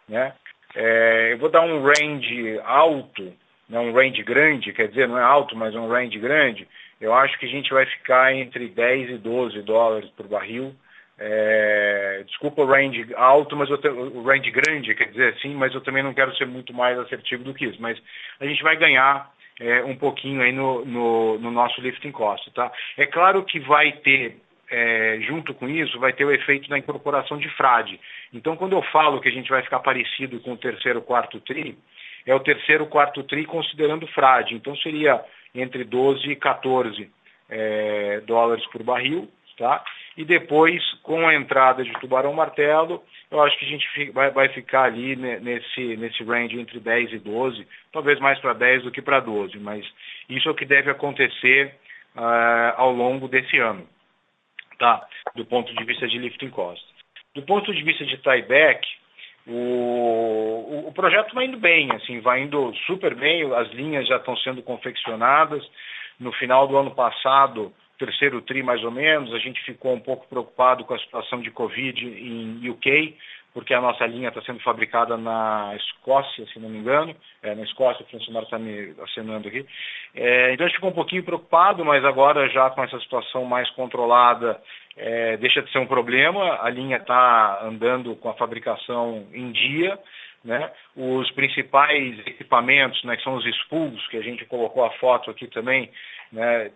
[0.08, 0.34] né?
[0.76, 3.34] É, eu vou dar um range alto,
[3.68, 6.68] né, um range grande, quer dizer, não é alto, mas um range grande.
[7.02, 10.76] Eu acho que a gente vai ficar entre 10 e 12 dólares por barril.
[11.20, 15.82] É, desculpa o range alto, mas te, o range grande, quer dizer assim, mas eu
[15.82, 17.82] também não quero ser muito mais assertivo do que isso.
[17.82, 17.98] Mas
[18.40, 22.50] a gente vai ganhar é, um pouquinho aí no, no, no, nosso lifting cost.
[22.52, 22.72] Tá?
[22.98, 24.38] É claro que vai ter,
[24.70, 28.00] é, junto com isso, vai ter o efeito da incorporação de frade.
[28.34, 31.78] Então, quando eu falo que a gente vai ficar parecido com o terceiro, quarto tri,
[32.26, 34.54] é o terceiro, quarto tri considerando frade.
[34.54, 35.24] Então, seria
[35.56, 37.10] entre 12 e 14
[37.50, 39.30] é, dólares por barril.
[39.58, 39.84] Tá?
[40.16, 44.50] E depois, com a entrada de tubarão martelo, eu acho que a gente vai, vai
[44.50, 49.02] ficar ali nesse, nesse range entre 10 e 12, talvez mais para 10 do que
[49.02, 49.84] para 12, mas
[50.30, 51.74] isso é o que deve acontecer
[52.16, 53.88] uh, ao longo desse ano,
[54.78, 55.04] tá?
[55.36, 56.86] do ponto de vista de lifting cost.
[57.34, 58.88] Do ponto de vista de tieback,
[59.48, 64.18] o, o, o projeto vai indo bem, assim, vai indo super bem, as linhas já
[64.18, 65.68] estão sendo confeccionadas.
[66.20, 70.28] No final do ano passado, terceiro tri mais ou menos, a gente ficou um pouco
[70.28, 73.16] preocupado com a situação de Covid em UK,
[73.54, 77.64] porque a nossa linha está sendo fabricada na Escócia, se não me engano, é, na
[77.64, 79.66] Escócia, o Francisco está me acenando aqui.
[80.14, 83.68] É, então a gente ficou um pouquinho preocupado, mas agora já com essa situação mais
[83.72, 84.62] controlada,
[84.96, 89.98] é, deixa de ser um problema, a linha está andando com a fabricação em dia,
[90.44, 90.72] né?
[90.96, 95.48] Os principais equipamentos, né, que são os spools, que a gente colocou a foto aqui
[95.48, 95.92] também,
[96.32, 96.72] né,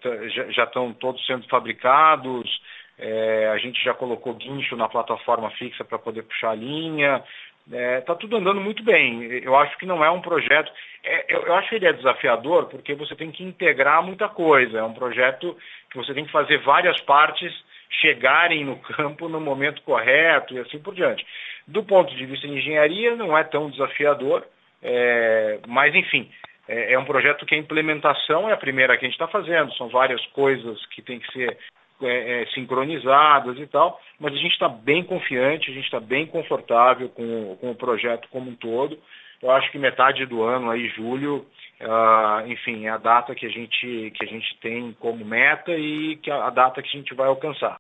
[0.50, 2.62] já, estão todos sendo fabricados,
[2.98, 7.24] é, a gente já colocou guincho na plataforma fixa para poder puxar a linha,
[7.66, 9.24] está é, tá tudo andando muito bem.
[9.44, 10.72] Eu acho que não é um projeto.
[11.04, 14.80] É, eu, eu, acho que ele é desafiador porque você tem que integrar muita coisa.
[14.80, 15.58] É um projeto
[15.90, 17.54] que você tem que fazer várias partes
[18.00, 21.26] chegarem no campo no momento correto e assim por diante.
[21.68, 24.46] Do ponto de vista de engenharia, não é tão desafiador,
[24.82, 26.30] é, mas enfim,
[26.72, 29.74] é, é, um projeto que a implementação é a primeira que a gente está fazendo,
[29.74, 31.58] são várias coisas que têm que ser
[32.02, 36.26] é, é sincronizadas e tal, mas a gente está bem confiante, a gente está bem
[36.26, 38.98] confortável com, com o projeto como um todo.
[39.44, 41.46] Eu acho que metade do ano, aí, julho,
[41.82, 46.16] uh, enfim, é a data que a, gente, que a gente tem como meta e
[46.18, 47.80] que a, a data que a gente vai alcançar.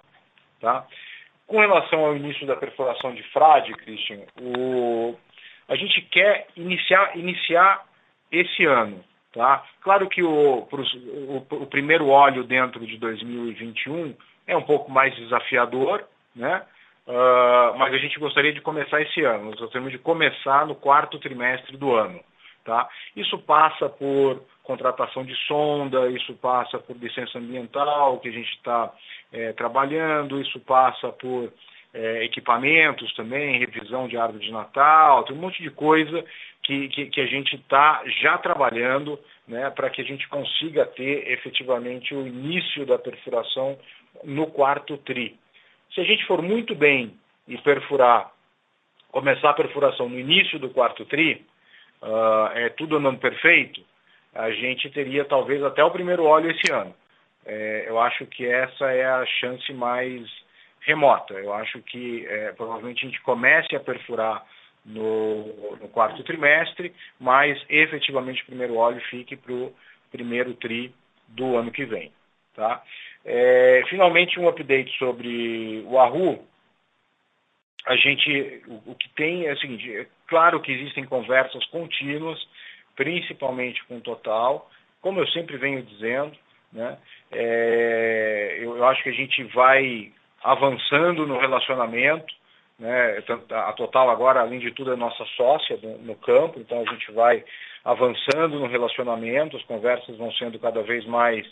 [0.59, 0.85] Tá?
[1.47, 5.15] Com relação ao início da perfuração de frade, Christian, o,
[5.69, 7.85] a gente quer iniciar, iniciar
[8.31, 9.03] esse ano.
[9.33, 9.63] Tá?
[9.81, 14.13] Claro que o, o, o primeiro óleo dentro de 2021
[14.45, 16.03] é um pouco mais desafiador,
[16.35, 16.63] né?
[17.07, 19.45] Uh, mas a gente gostaria de começar esse ano.
[19.45, 22.19] Nós gostaríamos de começar no quarto trimestre do ano.
[22.63, 22.87] Tá?
[23.15, 28.93] Isso passa por contratação de sonda, isso passa por licença ambiental, que a gente está
[29.31, 31.51] é, trabalhando, isso passa por
[31.93, 36.23] é, equipamentos também, revisão de árvore de Natal, tem um monte de coisa
[36.71, 41.29] que, que, que a gente está já trabalhando né, para que a gente consiga ter
[41.29, 43.77] efetivamente o início da perfuração
[44.23, 45.37] no quarto TRI.
[45.93, 47.13] Se a gente for muito bem
[47.47, 48.31] e perfurar,
[49.09, 51.45] começar a perfuração no início do quarto TRI,
[52.01, 53.81] uh, é tudo andando perfeito,
[54.33, 56.95] a gente teria talvez até o primeiro óleo esse ano.
[57.45, 60.25] É, eu acho que essa é a chance mais
[60.79, 61.33] remota.
[61.33, 64.45] Eu acho que é, provavelmente a gente comece a perfurar
[64.85, 69.73] no, no, quarto trimestre, mas efetivamente o primeiro óleo fique para o
[70.11, 70.93] primeiro TRI
[71.27, 72.11] do ano que vem.
[72.55, 72.83] Tá?
[73.23, 76.43] É, finalmente um update sobre o Arru.
[77.85, 82.39] a gente, o, o, que tem é o seguinte, é claro que existem conversas contínuas,
[82.95, 84.69] principalmente com o Total,
[84.99, 86.35] como eu sempre venho dizendo,
[86.71, 86.97] né,
[87.31, 90.11] é, eu, eu acho que a gente vai
[90.43, 92.33] avançando no relacionamento,
[92.81, 97.11] né, a Total agora, além de tudo, é nossa sócia no, campo, então a gente
[97.11, 97.43] vai
[97.85, 101.45] avançando no relacionamento, as conversas vão sendo cada vez mais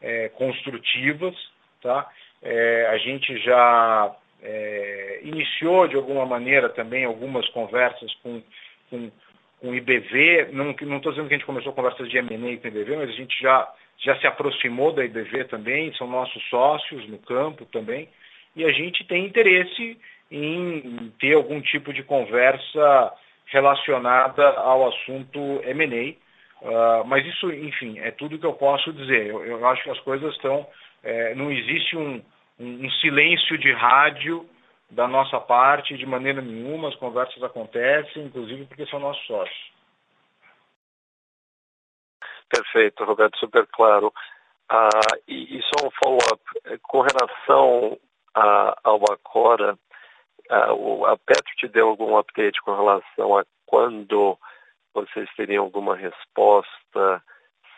[0.00, 1.34] é, construtivas,
[1.82, 2.10] tá?
[2.42, 8.42] É, a gente já é, iniciou de alguma maneira também algumas conversas com,
[8.88, 9.10] com,
[9.60, 12.70] com o IBV, não estou dizendo que a gente começou conversas de M&A com o
[12.70, 17.18] IBV, mas a gente já, já se aproximou da IBV também, são nossos sócios no
[17.18, 18.08] campo também,
[18.56, 19.98] e a gente tem interesse
[20.30, 23.12] em ter algum tipo de conversa
[23.46, 26.14] relacionada ao assunto M&A,
[26.62, 29.26] uh, mas isso, enfim, é tudo que eu posso dizer.
[29.26, 30.66] Eu, eu acho que as coisas estão,
[31.02, 32.22] é, não existe um,
[32.58, 34.48] um, um silêncio de rádio
[34.88, 39.70] da nossa parte de maneira nenhuma, as conversas acontecem, inclusive porque são nossos sócios.
[42.48, 44.12] Perfeito, Roberto, super claro.
[44.68, 44.88] Ah,
[45.26, 47.98] e, e, só um follow-up, com relação
[48.34, 49.78] a, ao Acora,
[50.50, 54.38] a, a Petro te deu algum update com relação a quando
[54.92, 57.22] vocês teriam alguma resposta,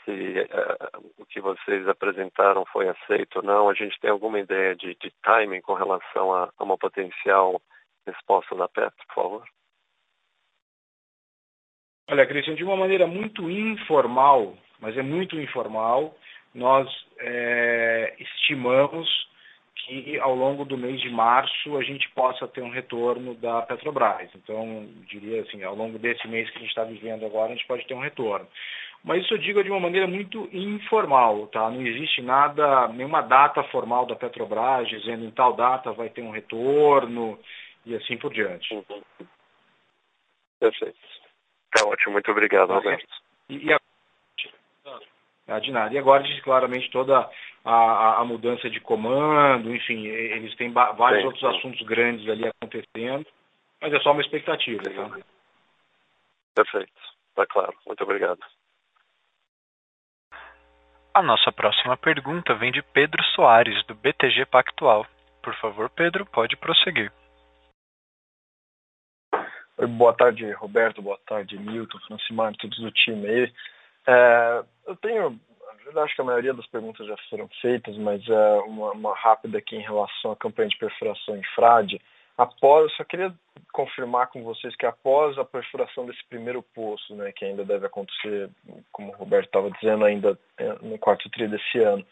[0.04, 3.68] se uh, o que vocês apresentaram foi aceito ou não.
[3.68, 7.60] A gente tem alguma ideia de, de timing com relação a, a uma potencial
[8.06, 9.48] resposta da Petro, por favor?
[12.10, 16.16] Olha, Cristian, de uma maneira muito informal, mas é muito informal,
[16.54, 19.08] nós é, estimamos
[19.74, 24.30] que ao longo do mês de março a gente possa ter um retorno da Petrobras.
[24.34, 27.66] Então, diria assim, ao longo desse mês que a gente está vivendo agora, a gente
[27.66, 28.46] pode ter um retorno.
[29.04, 31.68] Mas isso eu digo de uma maneira muito informal, tá?
[31.68, 36.30] Não existe nada, nenhuma data formal da Petrobras dizendo em tal data vai ter um
[36.30, 37.38] retorno
[37.84, 38.72] e assim por diante.
[38.72, 39.02] Uhum.
[40.60, 40.96] Perfeito.
[41.72, 43.04] Tá ótimo, muito obrigado, tá Roberto.
[43.48, 43.80] E, e a...
[45.48, 45.92] Ah, de nada.
[45.92, 47.28] E agora diz claramente toda
[47.64, 51.58] a, a, mudança de comando, enfim, eles têm vários sim, outros sim.
[51.58, 53.26] assuntos grandes ali acontecendo,
[53.80, 55.18] mas é só uma expectativa, tá?
[56.54, 56.92] Perfeito,
[57.34, 57.74] tá claro.
[57.86, 58.40] Muito obrigado.
[61.14, 65.06] A nossa próxima pergunta vem de Pedro Soares, do BTG Pactual.
[65.42, 67.12] Por favor, Pedro, pode prosseguir.
[69.88, 71.02] Boa tarde, Roberto.
[71.02, 73.52] Boa tarde, Milton, Francimar, todos do time aí.
[74.06, 75.40] É, eu tenho
[75.94, 79.58] eu acho que a maioria das perguntas já foram feitas, mas é uma, uma, rápida
[79.58, 82.00] aqui em relação à campanha de perfuração em frade.
[82.36, 83.32] Após, eu só queria
[83.72, 88.50] confirmar com vocês que após a perfuração desse primeiro poço, né, que ainda deve acontecer,
[88.90, 92.04] como o Roberto estava dizendo, ainda é, no quarto tri desse ano,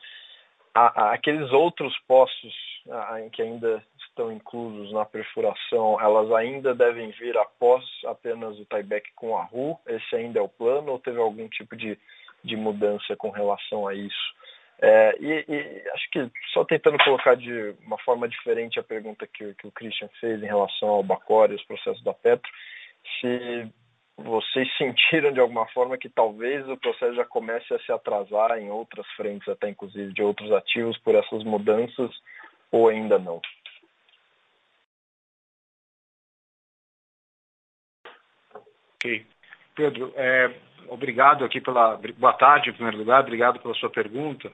[0.74, 2.54] a, a, aqueles outros poços
[2.90, 8.64] a, em que ainda estão inclusos na perfuração, elas ainda devem vir após apenas o
[8.66, 9.78] tieback com a RU?
[9.86, 11.98] Esse ainda é o plano ou teve algum tipo de
[12.42, 14.34] de mudança com relação a isso.
[14.82, 19.54] É, e, e, acho que só tentando colocar de uma forma diferente a pergunta que,
[19.54, 22.50] que o Christian fez em relação ao Bacor e os processos da Petro,
[23.20, 23.70] se
[24.16, 28.70] vocês sentiram de alguma forma que talvez o processo já comece a se atrasar em
[28.70, 32.10] outras frentes, até inclusive de outros ativos, por essas mudanças,
[32.72, 33.40] ou ainda não?
[38.94, 39.26] Ok.
[39.74, 40.54] Pedro, é,
[40.88, 41.98] obrigado aqui pela.
[42.18, 44.50] Boa tarde, em primeiro lugar, obrigado pela sua pergunta.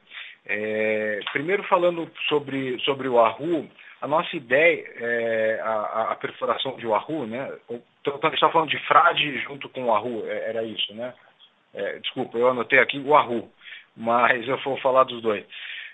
[0.47, 3.69] É, primeiro, falando sobre, sobre o Arru,
[4.01, 7.53] a nossa ideia, é, a, a, perfuração de Oahu, né?
[7.69, 11.13] Então, está falando de frade junto com o Arru, é, era isso, né?
[11.75, 13.51] É, desculpa, eu anotei aqui o Arru,
[13.97, 15.45] mas eu vou falar dos dois.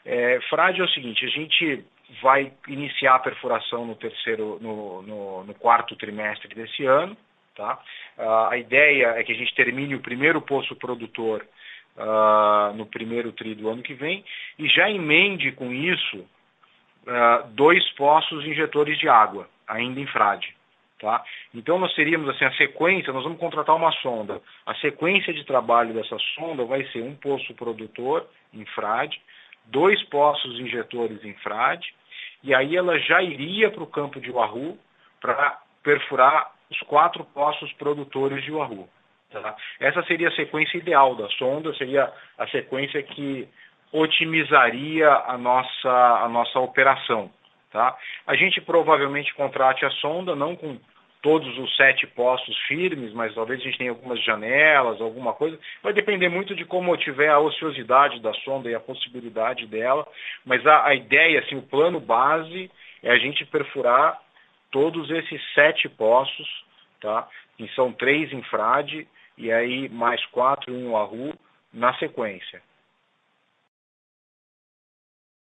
[0.05, 1.85] É, frade é o seguinte, a gente
[2.21, 7.17] vai iniciar a perfuração no terceiro, no, no, no quarto trimestre desse ano,
[7.55, 7.79] Tá?
[8.17, 11.47] Uh, a ideia é que a gente termine o primeiro poço produtor
[11.97, 14.25] uh, no primeiro tri do ano que vem
[14.59, 20.55] e já emende com isso uh, dois poços injetores de água, ainda em frade.
[20.99, 21.23] Tá?
[21.53, 24.41] Então nós teríamos assim a sequência, nós vamos contratar uma sonda.
[24.65, 29.21] A sequência de trabalho dessa sonda vai ser um poço produtor em frade,
[29.67, 31.93] dois poços injetores em frade,
[32.43, 34.79] e aí ela já iria para o campo de Wahoo
[35.21, 38.89] para perfurar os quatro poços produtores de Wahoo.
[39.31, 39.57] Tá?
[39.81, 43.49] Essa seria a sequência ideal da sonda, seria a sequência que
[43.93, 47.31] otimizaria a nossa, a nossa operação.
[47.71, 47.97] Tá?
[48.27, 50.79] A gente provavelmente contrate a sonda, não com
[51.23, 55.59] todos os sete postos firmes, mas talvez a gente tenha algumas janelas, alguma coisa.
[55.83, 60.07] Vai depender muito de como tiver a ociosidade da sonda e a possibilidade dela.
[60.45, 62.71] Mas a, a ideia, assim, o plano base
[63.03, 64.21] é a gente perfurar
[64.73, 66.49] todos esses sete poços,
[67.01, 67.29] tá?
[67.57, 69.07] que são três em Frade
[69.39, 71.33] e aí mais quatro em Uahu
[71.73, 72.61] na sequência.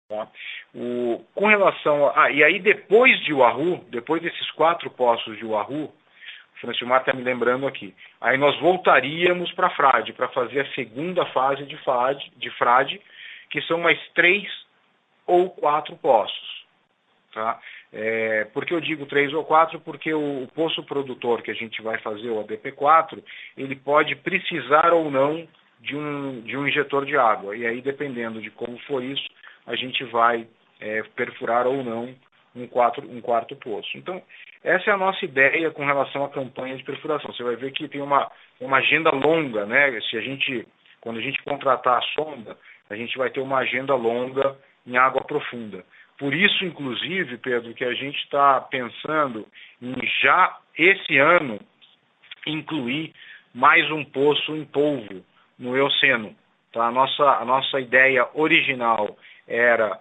[0.09, 0.29] Tá?
[0.75, 5.45] O, com relação a, ah, e aí depois de Uahu, depois desses quatro poços de
[5.45, 10.75] Uahu, o Francimar está me lembrando aqui, aí nós voltaríamos para Frade, para fazer a
[10.75, 13.01] segunda fase de Frade, de Frade,
[13.51, 14.47] que são mais três
[15.27, 16.67] ou quatro poços.
[17.33, 17.59] Tá?
[17.93, 19.79] É, por que eu digo três ou quatro?
[19.81, 23.23] Porque o, o, poço produtor que a gente vai fazer, o ADP4,
[23.57, 25.47] ele pode precisar ou não
[25.79, 27.55] de um, de um injetor de água.
[27.55, 29.29] E aí, dependendo de como for isso,
[29.67, 30.47] a gente vai
[30.81, 32.15] é, perfurar ou não
[32.57, 33.91] um, quatro, um quarto poço.
[33.97, 34.23] Então,
[34.65, 37.33] essa é a nossa ideia com relação à campanha de perfuração.
[37.33, 38.31] Você vai ver que tem uma,
[38.61, 40.01] uma agenda longa, né?
[40.09, 40.67] Se a gente,
[41.01, 42.57] quando a gente contratar a sonda,
[42.89, 45.85] a gente vai ter uma agenda longa em água profunda.
[46.23, 49.45] Por isso, inclusive, Pedro, que a gente está pensando
[49.83, 49.93] em
[50.23, 51.59] já esse ano
[52.47, 53.13] incluir
[53.53, 55.25] mais um poço em polvo
[55.59, 56.33] no Eoceno.
[56.73, 56.87] Tá?
[56.87, 59.17] A, nossa, a nossa ideia original
[59.49, 59.99] era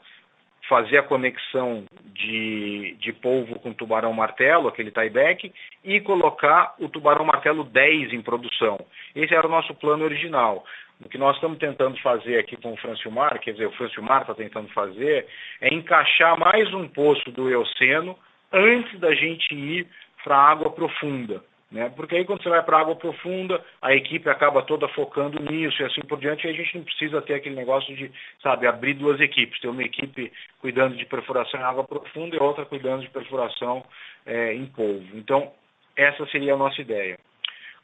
[0.69, 5.51] fazer a conexão de, de polvo com tubarão martelo, aquele tieback,
[5.83, 8.79] e colocar o tubarão martelo 10 em produção.
[9.15, 10.63] Esse era o nosso plano original.
[11.03, 14.35] O que nós estamos tentando fazer aqui com o Francilmar, quer dizer, o Francilmar está
[14.35, 15.25] tentando fazer,
[15.59, 18.17] é encaixar mais um poço do Eoceno
[18.51, 19.87] antes da gente ir
[20.23, 21.43] para a água profunda.
[21.71, 21.89] Né?
[21.95, 25.81] Porque aí quando você vai para a água profunda, a equipe acaba toda focando nisso
[25.81, 28.11] e assim por diante, e a gente não precisa ter aquele negócio de,
[28.43, 32.65] sabe, abrir duas equipes, ter uma equipe cuidando de perfuração em água profunda e outra
[32.65, 33.83] cuidando de perfuração
[34.25, 35.17] é, em polvo.
[35.17, 35.51] Então,
[35.95, 37.17] essa seria a nossa ideia.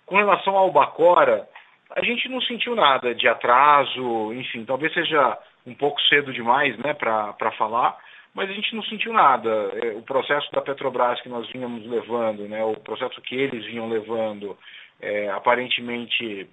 [0.05, 1.47] Com relação ao Bacora,
[1.96, 6.94] a gente não sentiu nada de atraso, enfim, talvez seja um pouco cedo demais né,
[6.94, 7.98] para falar,
[8.34, 9.50] mas a gente não sentiu nada.
[9.50, 13.90] É, o processo da Petrobras que nós vínhamos levando, né, o processo que eles vinham
[13.90, 14.58] levando,
[15.02, 16.48] é, aparentemente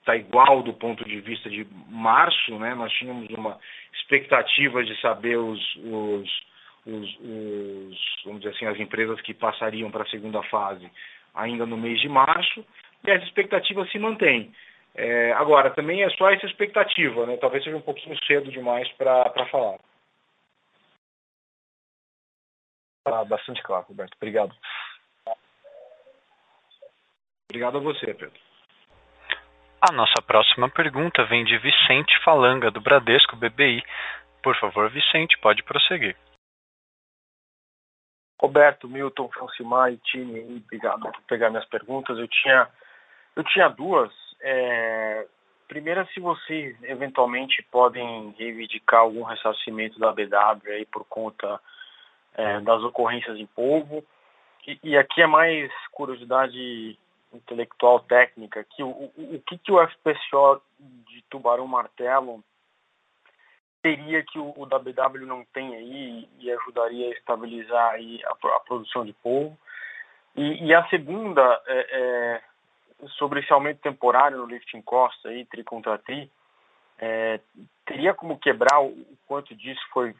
[0.00, 3.58] está é, igual do ponto de vista de março, né, nós tínhamos uma
[3.94, 6.30] expectativa de saber os, os,
[6.86, 10.90] os, os vamos dizer assim, as empresas que passariam para a segunda fase
[11.34, 12.64] ainda no mês de março,
[13.06, 14.52] e essa expectativa se mantém.
[14.94, 17.36] É, agora, também é só essa expectativa, né?
[17.36, 19.78] talvez seja um pouquinho cedo demais para falar.
[23.04, 24.14] Tá bastante claro, Roberto.
[24.16, 24.54] Obrigado.
[27.48, 28.40] Obrigado a você, Pedro.
[29.80, 33.84] A nossa próxima pergunta vem de Vicente Falanga, do Bradesco BBI.
[34.42, 36.16] Por favor, Vicente, pode prosseguir.
[38.40, 42.18] Roberto, Milton, Francimar e time, obrigado por pegar minhas perguntas.
[42.18, 42.68] Eu tinha
[43.36, 44.10] eu tinha duas.
[44.40, 45.26] É,
[45.68, 51.60] primeira, se vocês eventualmente podem reivindicar algum ressarcimento da BW aí por conta
[52.34, 54.02] é, das ocorrências em polvo.
[54.66, 56.98] E, e, aqui é mais curiosidade
[57.32, 62.42] intelectual técnica, que o, o, o que, que o FPSO de Tubarão Martelo
[63.82, 68.60] teria que o, o WW não tem aí e ajudaria a estabilizar aí a, a
[68.60, 69.56] produção de polvo.
[70.34, 72.42] E, e a segunda é, é
[73.18, 76.30] sobre esse aumento temporário no lifting costa aí, tri contra tri,
[76.98, 77.40] é,
[77.84, 80.14] teria como quebrar o, quanto disso foi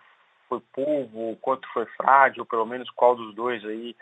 [0.49, 3.97] foi polvo, o quanto foi frágil, ou pelo menos qual dos dois aí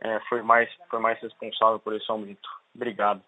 [0.00, 2.48] é, foi mais foi mais responsável por esse aumento.
[2.74, 3.22] Obrigado.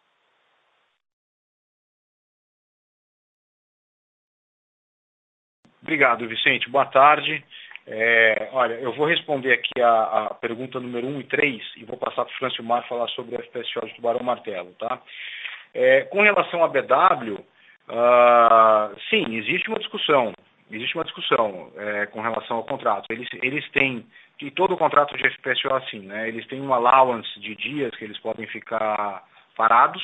[5.83, 6.71] Obrigado, Vicente.
[6.71, 7.45] Boa tarde.
[7.87, 11.97] É, olha, eu vou responder aqui a, a, pergunta número 1 e 3 e vou
[11.97, 14.73] passar para o Francilmar falar sobre o FPSO de Tubarão Martelo.
[14.75, 15.01] Tá?
[15.75, 17.45] É, com relação à BW, uh,
[17.89, 20.33] ah, sim, existe uma discussão.
[20.71, 23.07] Existe uma discussão é, com relação ao contrato.
[23.11, 24.07] Eles, eles têm,
[24.41, 26.29] e todo contrato de FPSO é assim, né?
[26.29, 29.23] Eles têm um allowance de dias que eles podem ficar
[29.55, 30.03] parados,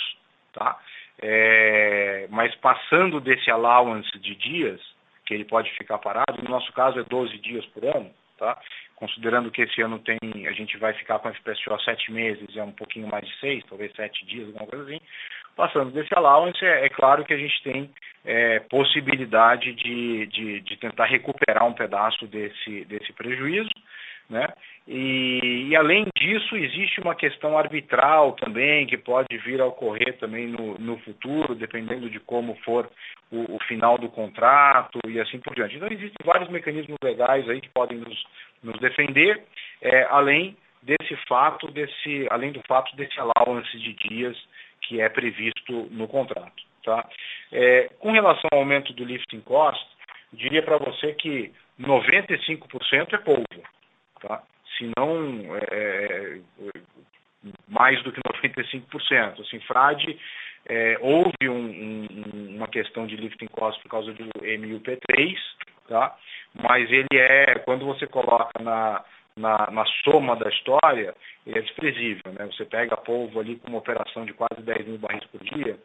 [0.52, 0.78] tá?
[1.22, 4.80] É, mas passando desse allowance de dias,
[5.28, 6.42] que ele pode ficar parado.
[6.42, 8.58] No nosso caso é 12 dias por ano, tá?
[8.96, 10.18] Considerando que esse ano tem,
[10.48, 13.62] a gente vai ficar com a FPSO sete meses, é um pouquinho mais de seis,
[13.68, 15.00] talvez sete dias, alguma coisa assim.
[15.54, 17.90] Passando desse allowance, é, é claro que a gente tem
[18.24, 23.70] é, possibilidade de, de, de tentar recuperar um pedaço desse, desse prejuízo,
[24.28, 24.46] né?
[24.86, 30.46] E, e, além disso, existe uma questão arbitral também, que pode vir a ocorrer também
[30.46, 32.90] no, no futuro, dependendo de como for
[33.30, 35.76] o, o, final do contrato e assim por diante.
[35.76, 38.24] Então, existem vários mecanismos legais aí que podem nos,
[38.62, 39.42] nos defender,
[39.80, 44.36] é, além desse fato, desse, além do fato desse allowance de dias
[44.82, 46.62] que é previsto no contrato.
[46.84, 47.06] Tá?
[47.52, 49.84] É, com relação ao aumento do lifting cost,
[50.32, 53.77] diria para você que 95% é polvo.
[54.20, 54.42] Tá?
[54.78, 56.38] se não é,
[57.68, 59.40] mais do que 95%.
[59.40, 60.18] Assim, frade
[60.66, 65.36] é, houve um, um, uma questão de lifting cost por causa do MUP3,
[65.88, 66.16] tá?
[66.54, 69.04] mas ele é, quando você coloca na,
[69.36, 71.14] na, na, soma da história,
[71.46, 72.32] ele é desprezível.
[72.32, 72.46] Né?
[72.46, 75.78] Você pega polvo ali com uma operação de quase 10 mil barris por dia,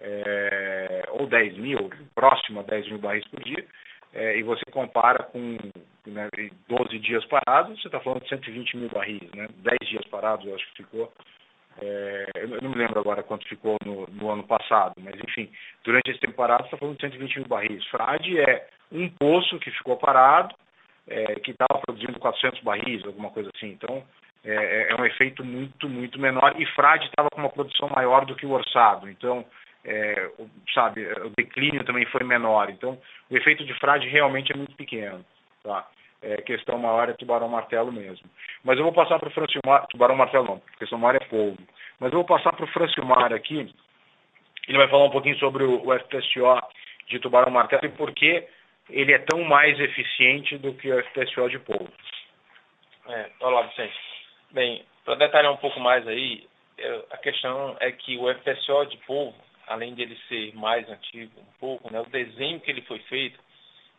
[0.00, 3.64] é, ou 10 mil, próximo a 10 mil barris por dia,
[4.12, 5.56] é, e você compara com
[6.06, 6.28] né,
[6.68, 9.48] 12 dias parados, você está falando de 120 mil barris, né?
[9.56, 11.12] 10 dias parados, eu acho que ficou.
[11.80, 15.50] É, eu não me lembro agora quanto ficou no, no, ano passado, mas enfim,
[15.82, 17.84] durante esse tempo parado, você está falando de 120 mil barris.
[17.86, 20.54] Frade é um poço que ficou parado,
[21.08, 23.68] é, que estava produzindo 400 barris, alguma coisa assim.
[23.68, 24.04] Então,
[24.44, 26.60] é, é, é um efeito muito, muito menor.
[26.60, 29.08] E Frade estava com uma produção maior do que o orçado.
[29.08, 29.44] Então,
[29.84, 30.30] é,
[30.72, 32.70] sabe, o declínio também foi menor.
[32.70, 32.98] Então,
[33.30, 35.24] o efeito de frade realmente é muito pequeno.
[35.62, 35.86] Tá?
[36.22, 38.28] É, questão maior é tubarão martelo mesmo.
[38.62, 41.58] Mas eu vou passar para o Francilmar, tubarão martelo não, questão maior é polvo.
[41.98, 43.74] Mas eu vou passar para o Francilmar aqui,
[44.68, 46.62] ele vai falar um pouquinho sobre o, o
[47.08, 48.46] de tubarão martelo e por que
[48.88, 51.92] ele é tão mais eficiente do que o FPSO de polvo.
[53.08, 53.98] É, olá, Vicente.
[54.52, 56.46] Bem, para detalhar um pouco mais aí,
[57.10, 61.58] a questão é que o FPSO de polvo além de ele ser mais antigo um
[61.58, 63.38] pouco, né, o desenho que ele foi feito,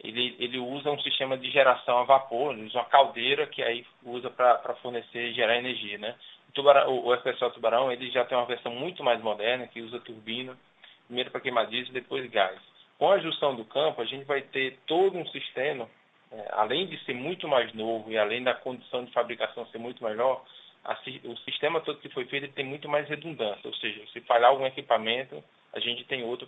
[0.04, 3.86] ele, ele usa um sistema de geração a vapor, ele usa uma caldeira que aí
[4.04, 5.98] usa para fornecer e gerar energia.
[5.98, 6.16] Né?
[6.50, 10.00] O, tubarão, o, FPSO Tubarão ele já tem uma versão muito mais moderna, que usa
[10.00, 10.58] turbina,
[11.06, 12.60] primeiro para queimar diesel, depois gás.
[12.98, 15.90] Com a junção do campo, a gente vai ter todo um sistema,
[16.32, 20.04] é, além de ser muito mais novo e além da condição de fabricação ser muito
[20.04, 20.44] melhor,
[20.84, 24.50] a, o sistema todo que foi feito tem muito mais redundância, ou seja, se falhar
[24.50, 26.48] algum equipamento, a gente tem outro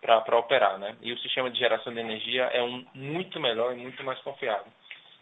[0.00, 0.96] para operar, né?
[1.02, 4.72] E o sistema de geração de energia é um muito melhor e muito mais confiável.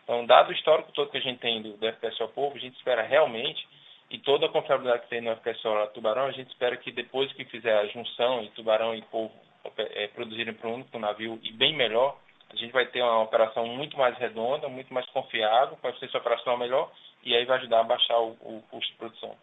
[0.05, 2.77] Então, dado o histórico todo que a gente tem do, do FPSO Povo, a gente
[2.77, 3.67] espera realmente,
[4.09, 7.45] e toda a confiabilidade que tem no FPSO Tubarão, a gente espera que depois que
[7.47, 9.33] fizer a junção e Tubarão e Povo
[9.77, 12.17] é, produzirem para um único navio e bem melhor,
[12.49, 16.57] a gente vai ter uma operação muito mais redonda, muito mais confiável, com eficiência operacional
[16.57, 16.93] melhor,
[17.27, 19.31] e aí vai ajudar a baixar o, o custo de produção.
[19.31, 19.37] Tá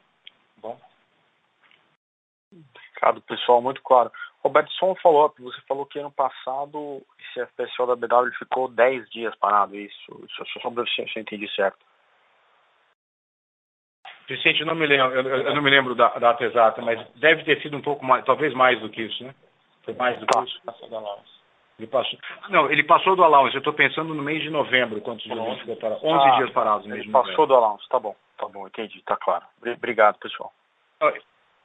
[0.57, 0.79] bom?
[2.51, 4.11] Obrigado, pessoal, muito claro.
[4.41, 5.41] Roberto, só um follow-up.
[5.41, 10.59] Você falou que ano passado esse FPSO da BW ficou 10 dias parado, isso, isso
[10.61, 11.79] só para se eu entendi certo.
[14.27, 17.43] Vicente, eu não me lembro, eu, eu não me lembro da, data exata, mas deve
[17.43, 19.36] ter sido um pouco mais, talvez mais do que isso, né?
[19.84, 20.43] Foi mais do que tá.
[20.43, 20.61] isso.
[21.80, 21.80] Allowance.
[21.80, 22.19] Ele passou,
[22.49, 23.55] não, ele passou do allowance.
[23.55, 26.05] Eu estou pensando no mês de novembro, quantos dias ele ficou parado?
[26.05, 27.30] 11 ah, dias parados no mês de novembro.
[27.32, 29.43] Passou do allowance, tá bom, tá bom, entendi, tá claro.
[29.65, 30.53] Obrigado, pessoal.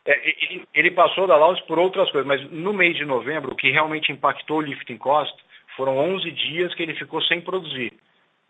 [0.08, 3.56] É, ele, ele, passou da Laos por outras coisas, mas no mês de novembro, o
[3.56, 5.36] que realmente impactou o lifting cost
[5.76, 7.92] foram 11 dias que ele ficou sem produzir,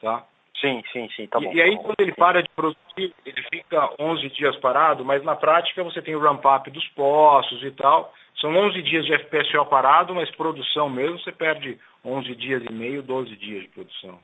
[0.00, 0.24] tá?
[0.60, 1.52] Sim, sim, sim, tá bom.
[1.52, 5.36] E, aí tá quando ele para de produzir, ele fica 11 dias parado, mas na
[5.36, 8.12] prática você tem o ramp-up dos poços e tal.
[8.40, 13.02] São 11 dias de FPSO parado, mas produção mesmo você perde 11 dias e meio,
[13.02, 14.18] 12 dias de produção.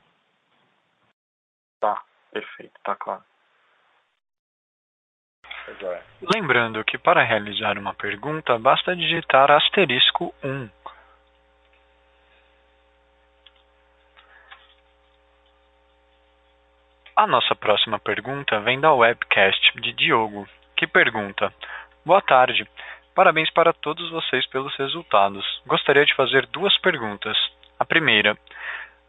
[1.81, 3.23] Tá, perfeito, tá claro.
[6.35, 10.69] Lembrando que para realizar uma pergunta basta digitar asterisco 1.
[17.17, 21.55] A nossa próxima pergunta vem da webcast de Diogo, que pergunta:
[22.05, 22.67] Boa tarde.
[23.15, 25.47] Parabéns para todos vocês pelos resultados.
[25.65, 27.39] Gostaria de fazer duas perguntas.
[27.79, 28.37] A primeira: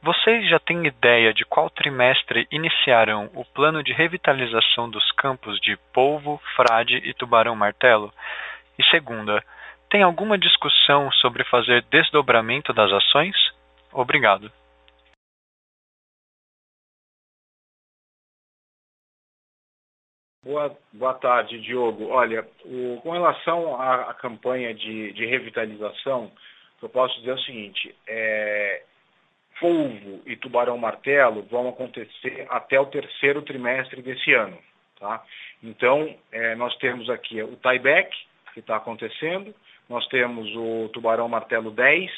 [0.03, 5.75] vocês já têm ideia de qual trimestre iniciarão o plano de revitalização dos campos de
[5.91, 8.13] polvo, frade e tubarão-martelo?
[8.77, 9.43] E segunda,
[9.89, 13.35] tem alguma discussão sobre fazer desdobramento das ações?
[13.91, 14.51] Obrigado.
[20.45, 22.09] Boa, boa tarde, Diogo.
[22.09, 26.31] Olha, o, com relação à, à campanha de, de, revitalização,
[26.83, 28.83] eu posso dizer o seguinte: é,
[29.59, 34.55] polvo e tubarão-martelo vão acontecer até o terceiro trimestre desse ano.
[34.99, 35.23] Tá?
[35.63, 38.15] Então, é, nós temos aqui o tieback,
[38.53, 39.51] que está acontecendo,
[39.89, 42.11] nós temos o tubarão-martelo 10,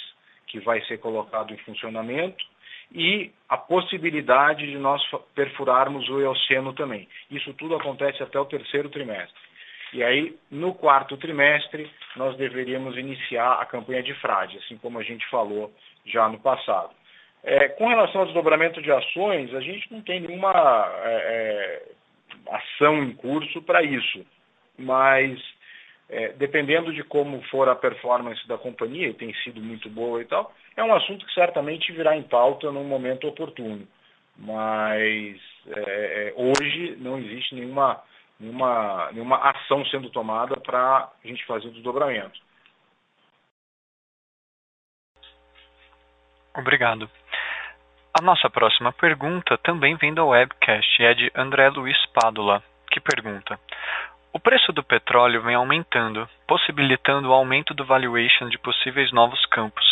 [0.48, 2.44] que vai ser colocado em funcionamento,
[2.92, 5.02] e a possibilidade de nós
[5.36, 7.08] perfurarmos o Eoceno também.
[7.30, 9.48] Isso tudo acontece até o terceiro trimestre.
[9.94, 15.04] E aí, no quarto trimestre, nós deveríamos iniciar a campanha de frade, assim como a
[15.04, 15.72] gente falou
[16.06, 16.94] já no passado.
[17.44, 20.52] É, com relação ao desdobramento de ações, a gente não tem nenhuma
[21.04, 24.26] é, é ação em curso para isso,
[24.78, 25.40] mas
[26.10, 30.26] é, dependendo de como for a performance da companhia, e tem sido muito boa e
[30.26, 33.88] tal, é um assunto que certamente virá em pauta num momento oportuno.
[34.38, 38.02] mas é, hoje não existe nenhuma,
[38.40, 42.40] nenhuma, nenhuma ação sendo tomada para a gente fazer o desdobramento.
[46.56, 47.10] Obrigado.
[48.20, 53.60] A nossa próxima pergunta também vem da webcast é de André Luiz Pádula, que pergunta:
[54.34, 59.86] O preço do petróleo vem aumentando, possibilitando o aumento do valuation de possíveis novos campos.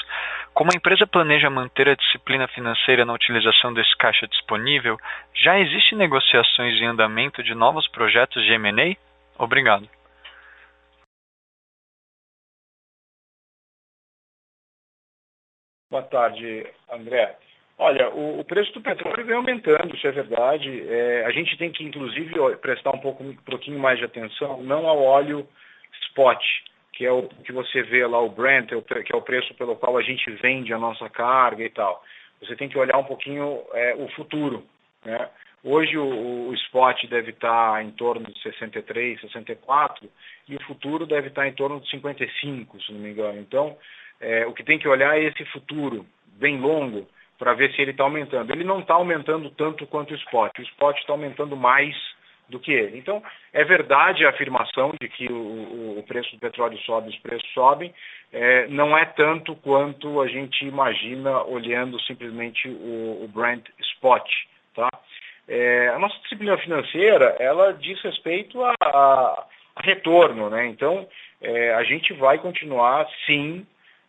[0.53, 4.97] Como a empresa planeja manter a disciplina financeira na utilização desse caixa disponível,
[5.33, 8.95] já existem negociações em andamento de novos projetos de M&A?
[9.38, 9.89] Obrigado.
[15.89, 17.38] Boa tarde, André.
[17.78, 20.84] Olha, o, preço do petróleo vem aumentando, isso é verdade.
[20.88, 24.88] É, a gente tem que, inclusive, prestar um, pouco, um pouquinho mais de atenção, não
[24.88, 25.45] ao óleo
[26.07, 26.41] spot,
[26.93, 29.76] que é o que você vê lá, o Brent, é que é o preço pelo
[29.76, 32.01] qual a gente vende a nossa carga e tal.
[32.39, 34.63] Você tem que olhar um pouquinho é, o futuro.
[35.03, 35.30] Né?
[35.61, 40.09] Hoje o, o, spot deve estar em torno de 63, 64
[40.47, 43.39] e o futuro deve estar em torno de 55, se não me engano.
[43.39, 43.78] Então,
[44.21, 46.05] é, o que tem que olhar é esse futuro
[46.39, 47.05] bem longo
[47.38, 48.51] para ver se ele está aumentando.
[48.51, 50.51] Ele não está aumentando tanto quanto o spot.
[50.57, 51.95] O spot está aumentando mais
[52.47, 52.97] do que ele.
[52.97, 57.49] Então, é verdade a afirmação de que o, o preço do petróleo sobe, os preços
[57.53, 57.93] sobem.
[58.31, 64.27] É, não é tanto quanto a gente imagina olhando simplesmente o, o Brent Spot.
[64.75, 64.89] Tá?
[65.47, 69.45] É, a nossa disciplina financeira, ela diz respeito a, a,
[69.81, 70.49] retorno.
[70.49, 70.67] Né?
[70.67, 71.07] Então,
[71.41, 73.65] é, a gente vai continuar, sim,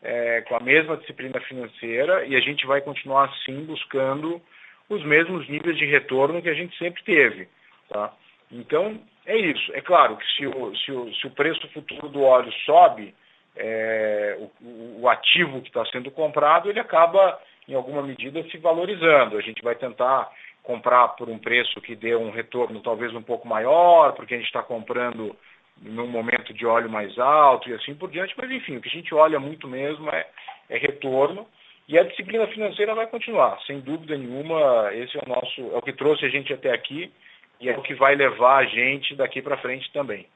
[0.07, 4.40] é, com a mesma disciplina financeira e a gente vai continuar assim buscando
[4.88, 7.48] os mesmos níveis de retorno que a gente sempre teve.
[7.88, 8.12] Tá?
[8.52, 9.72] Então, é isso.
[9.74, 13.12] É claro que se o, se o, se o preço futuro do óleo sobe,
[13.57, 19.36] é, o, o, ativo que está sendo comprado, ele acaba, em alguma medida, se valorizando.
[19.36, 20.30] A gente vai tentar
[20.62, 24.46] comprar por um preço que dê um retorno talvez um pouco maior, porque a gente
[24.46, 25.34] está comprando
[25.82, 28.92] num momento de óleo mais alto e assim por diante, mas enfim, o que a
[28.92, 30.26] gente olha muito mesmo é,
[30.70, 31.46] é retorno
[31.88, 35.82] e a disciplina financeira vai continuar, sem dúvida nenhuma, esse é o nosso, é o
[35.82, 37.12] que trouxe a gente até aqui
[37.60, 40.26] e é o que vai levar a gente daqui para frente também.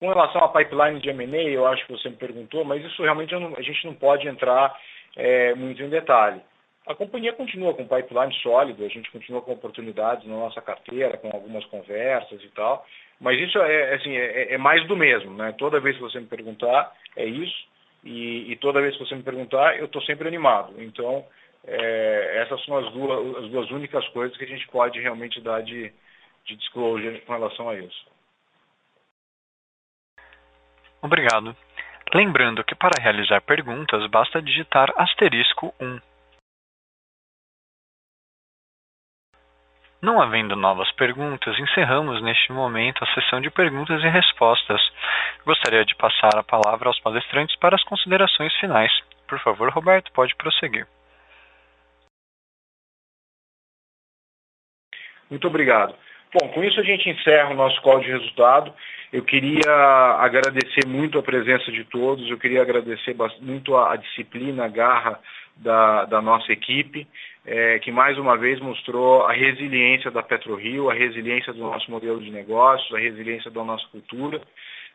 [0.00, 3.32] Com relação à pipeline de M&A, eu acho que você me perguntou, mas isso realmente
[3.34, 4.76] não, a gente não pode entrar
[5.16, 6.40] é, muito em detalhe.
[6.84, 11.30] A companhia continua com pipeline sólido, a gente continua com oportunidades na nossa carteira, com
[11.32, 12.84] algumas conversas e tal,
[13.22, 15.32] mas isso é, assim, é, é mais do mesmo.
[15.32, 15.52] Né?
[15.52, 17.66] Toda vez que você me perguntar, é isso,
[18.02, 20.74] e, e toda vez que você me perguntar, eu estou sempre animado.
[20.78, 21.24] Então,
[21.64, 25.62] é, essas são as duas, as duas únicas coisas que a gente pode realmente dar
[25.62, 25.92] de,
[26.44, 28.06] de disclosure com relação a isso.
[31.00, 31.56] Obrigado.
[32.12, 36.00] Lembrando que para realizar perguntas basta digitar asterisco 1.
[40.02, 44.80] Não havendo novas perguntas, encerramos neste momento a sessão de perguntas e respostas.
[45.46, 48.90] Gostaria de passar a palavra aos palestrantes para as considerações finais.
[49.28, 50.88] Por favor, Roberto, pode prosseguir.
[55.30, 55.94] Muito obrigado.
[56.34, 58.74] Bom, com isso a gente encerra o nosso call de resultado.
[59.12, 59.70] Eu queria
[60.18, 65.20] agradecer muito a presença de todos, eu queria agradecer muito a, disciplina, a garra
[65.56, 67.06] da, da nossa equipe
[67.44, 72.20] é, que mais uma vez mostrou a resiliência da PetroRio, a resiliência do nosso modelo
[72.20, 74.40] de negócios, a resiliência da nossa cultura.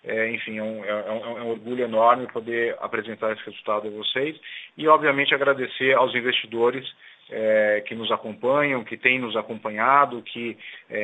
[0.03, 3.87] É, enfim, é um, é, é um, é um, orgulho enorme poder apresentar esse resultado
[3.87, 4.39] a vocês
[4.77, 6.85] e, obviamente, agradecer aos investidores
[7.29, 10.57] é, que nos acompanham, que têm nos acompanhado, que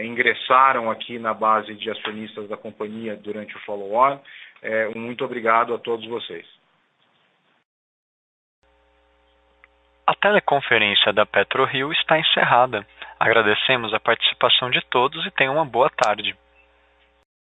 [0.05, 4.19] ingressaram aqui na base de acionistas da companhia durante o follow-on.
[4.95, 6.45] muito obrigado a todos vocês.
[10.05, 12.85] A teleconferência da PetroRio está encerrada.
[13.17, 16.35] Agradecemos a participação de todos e tenham uma boa tarde.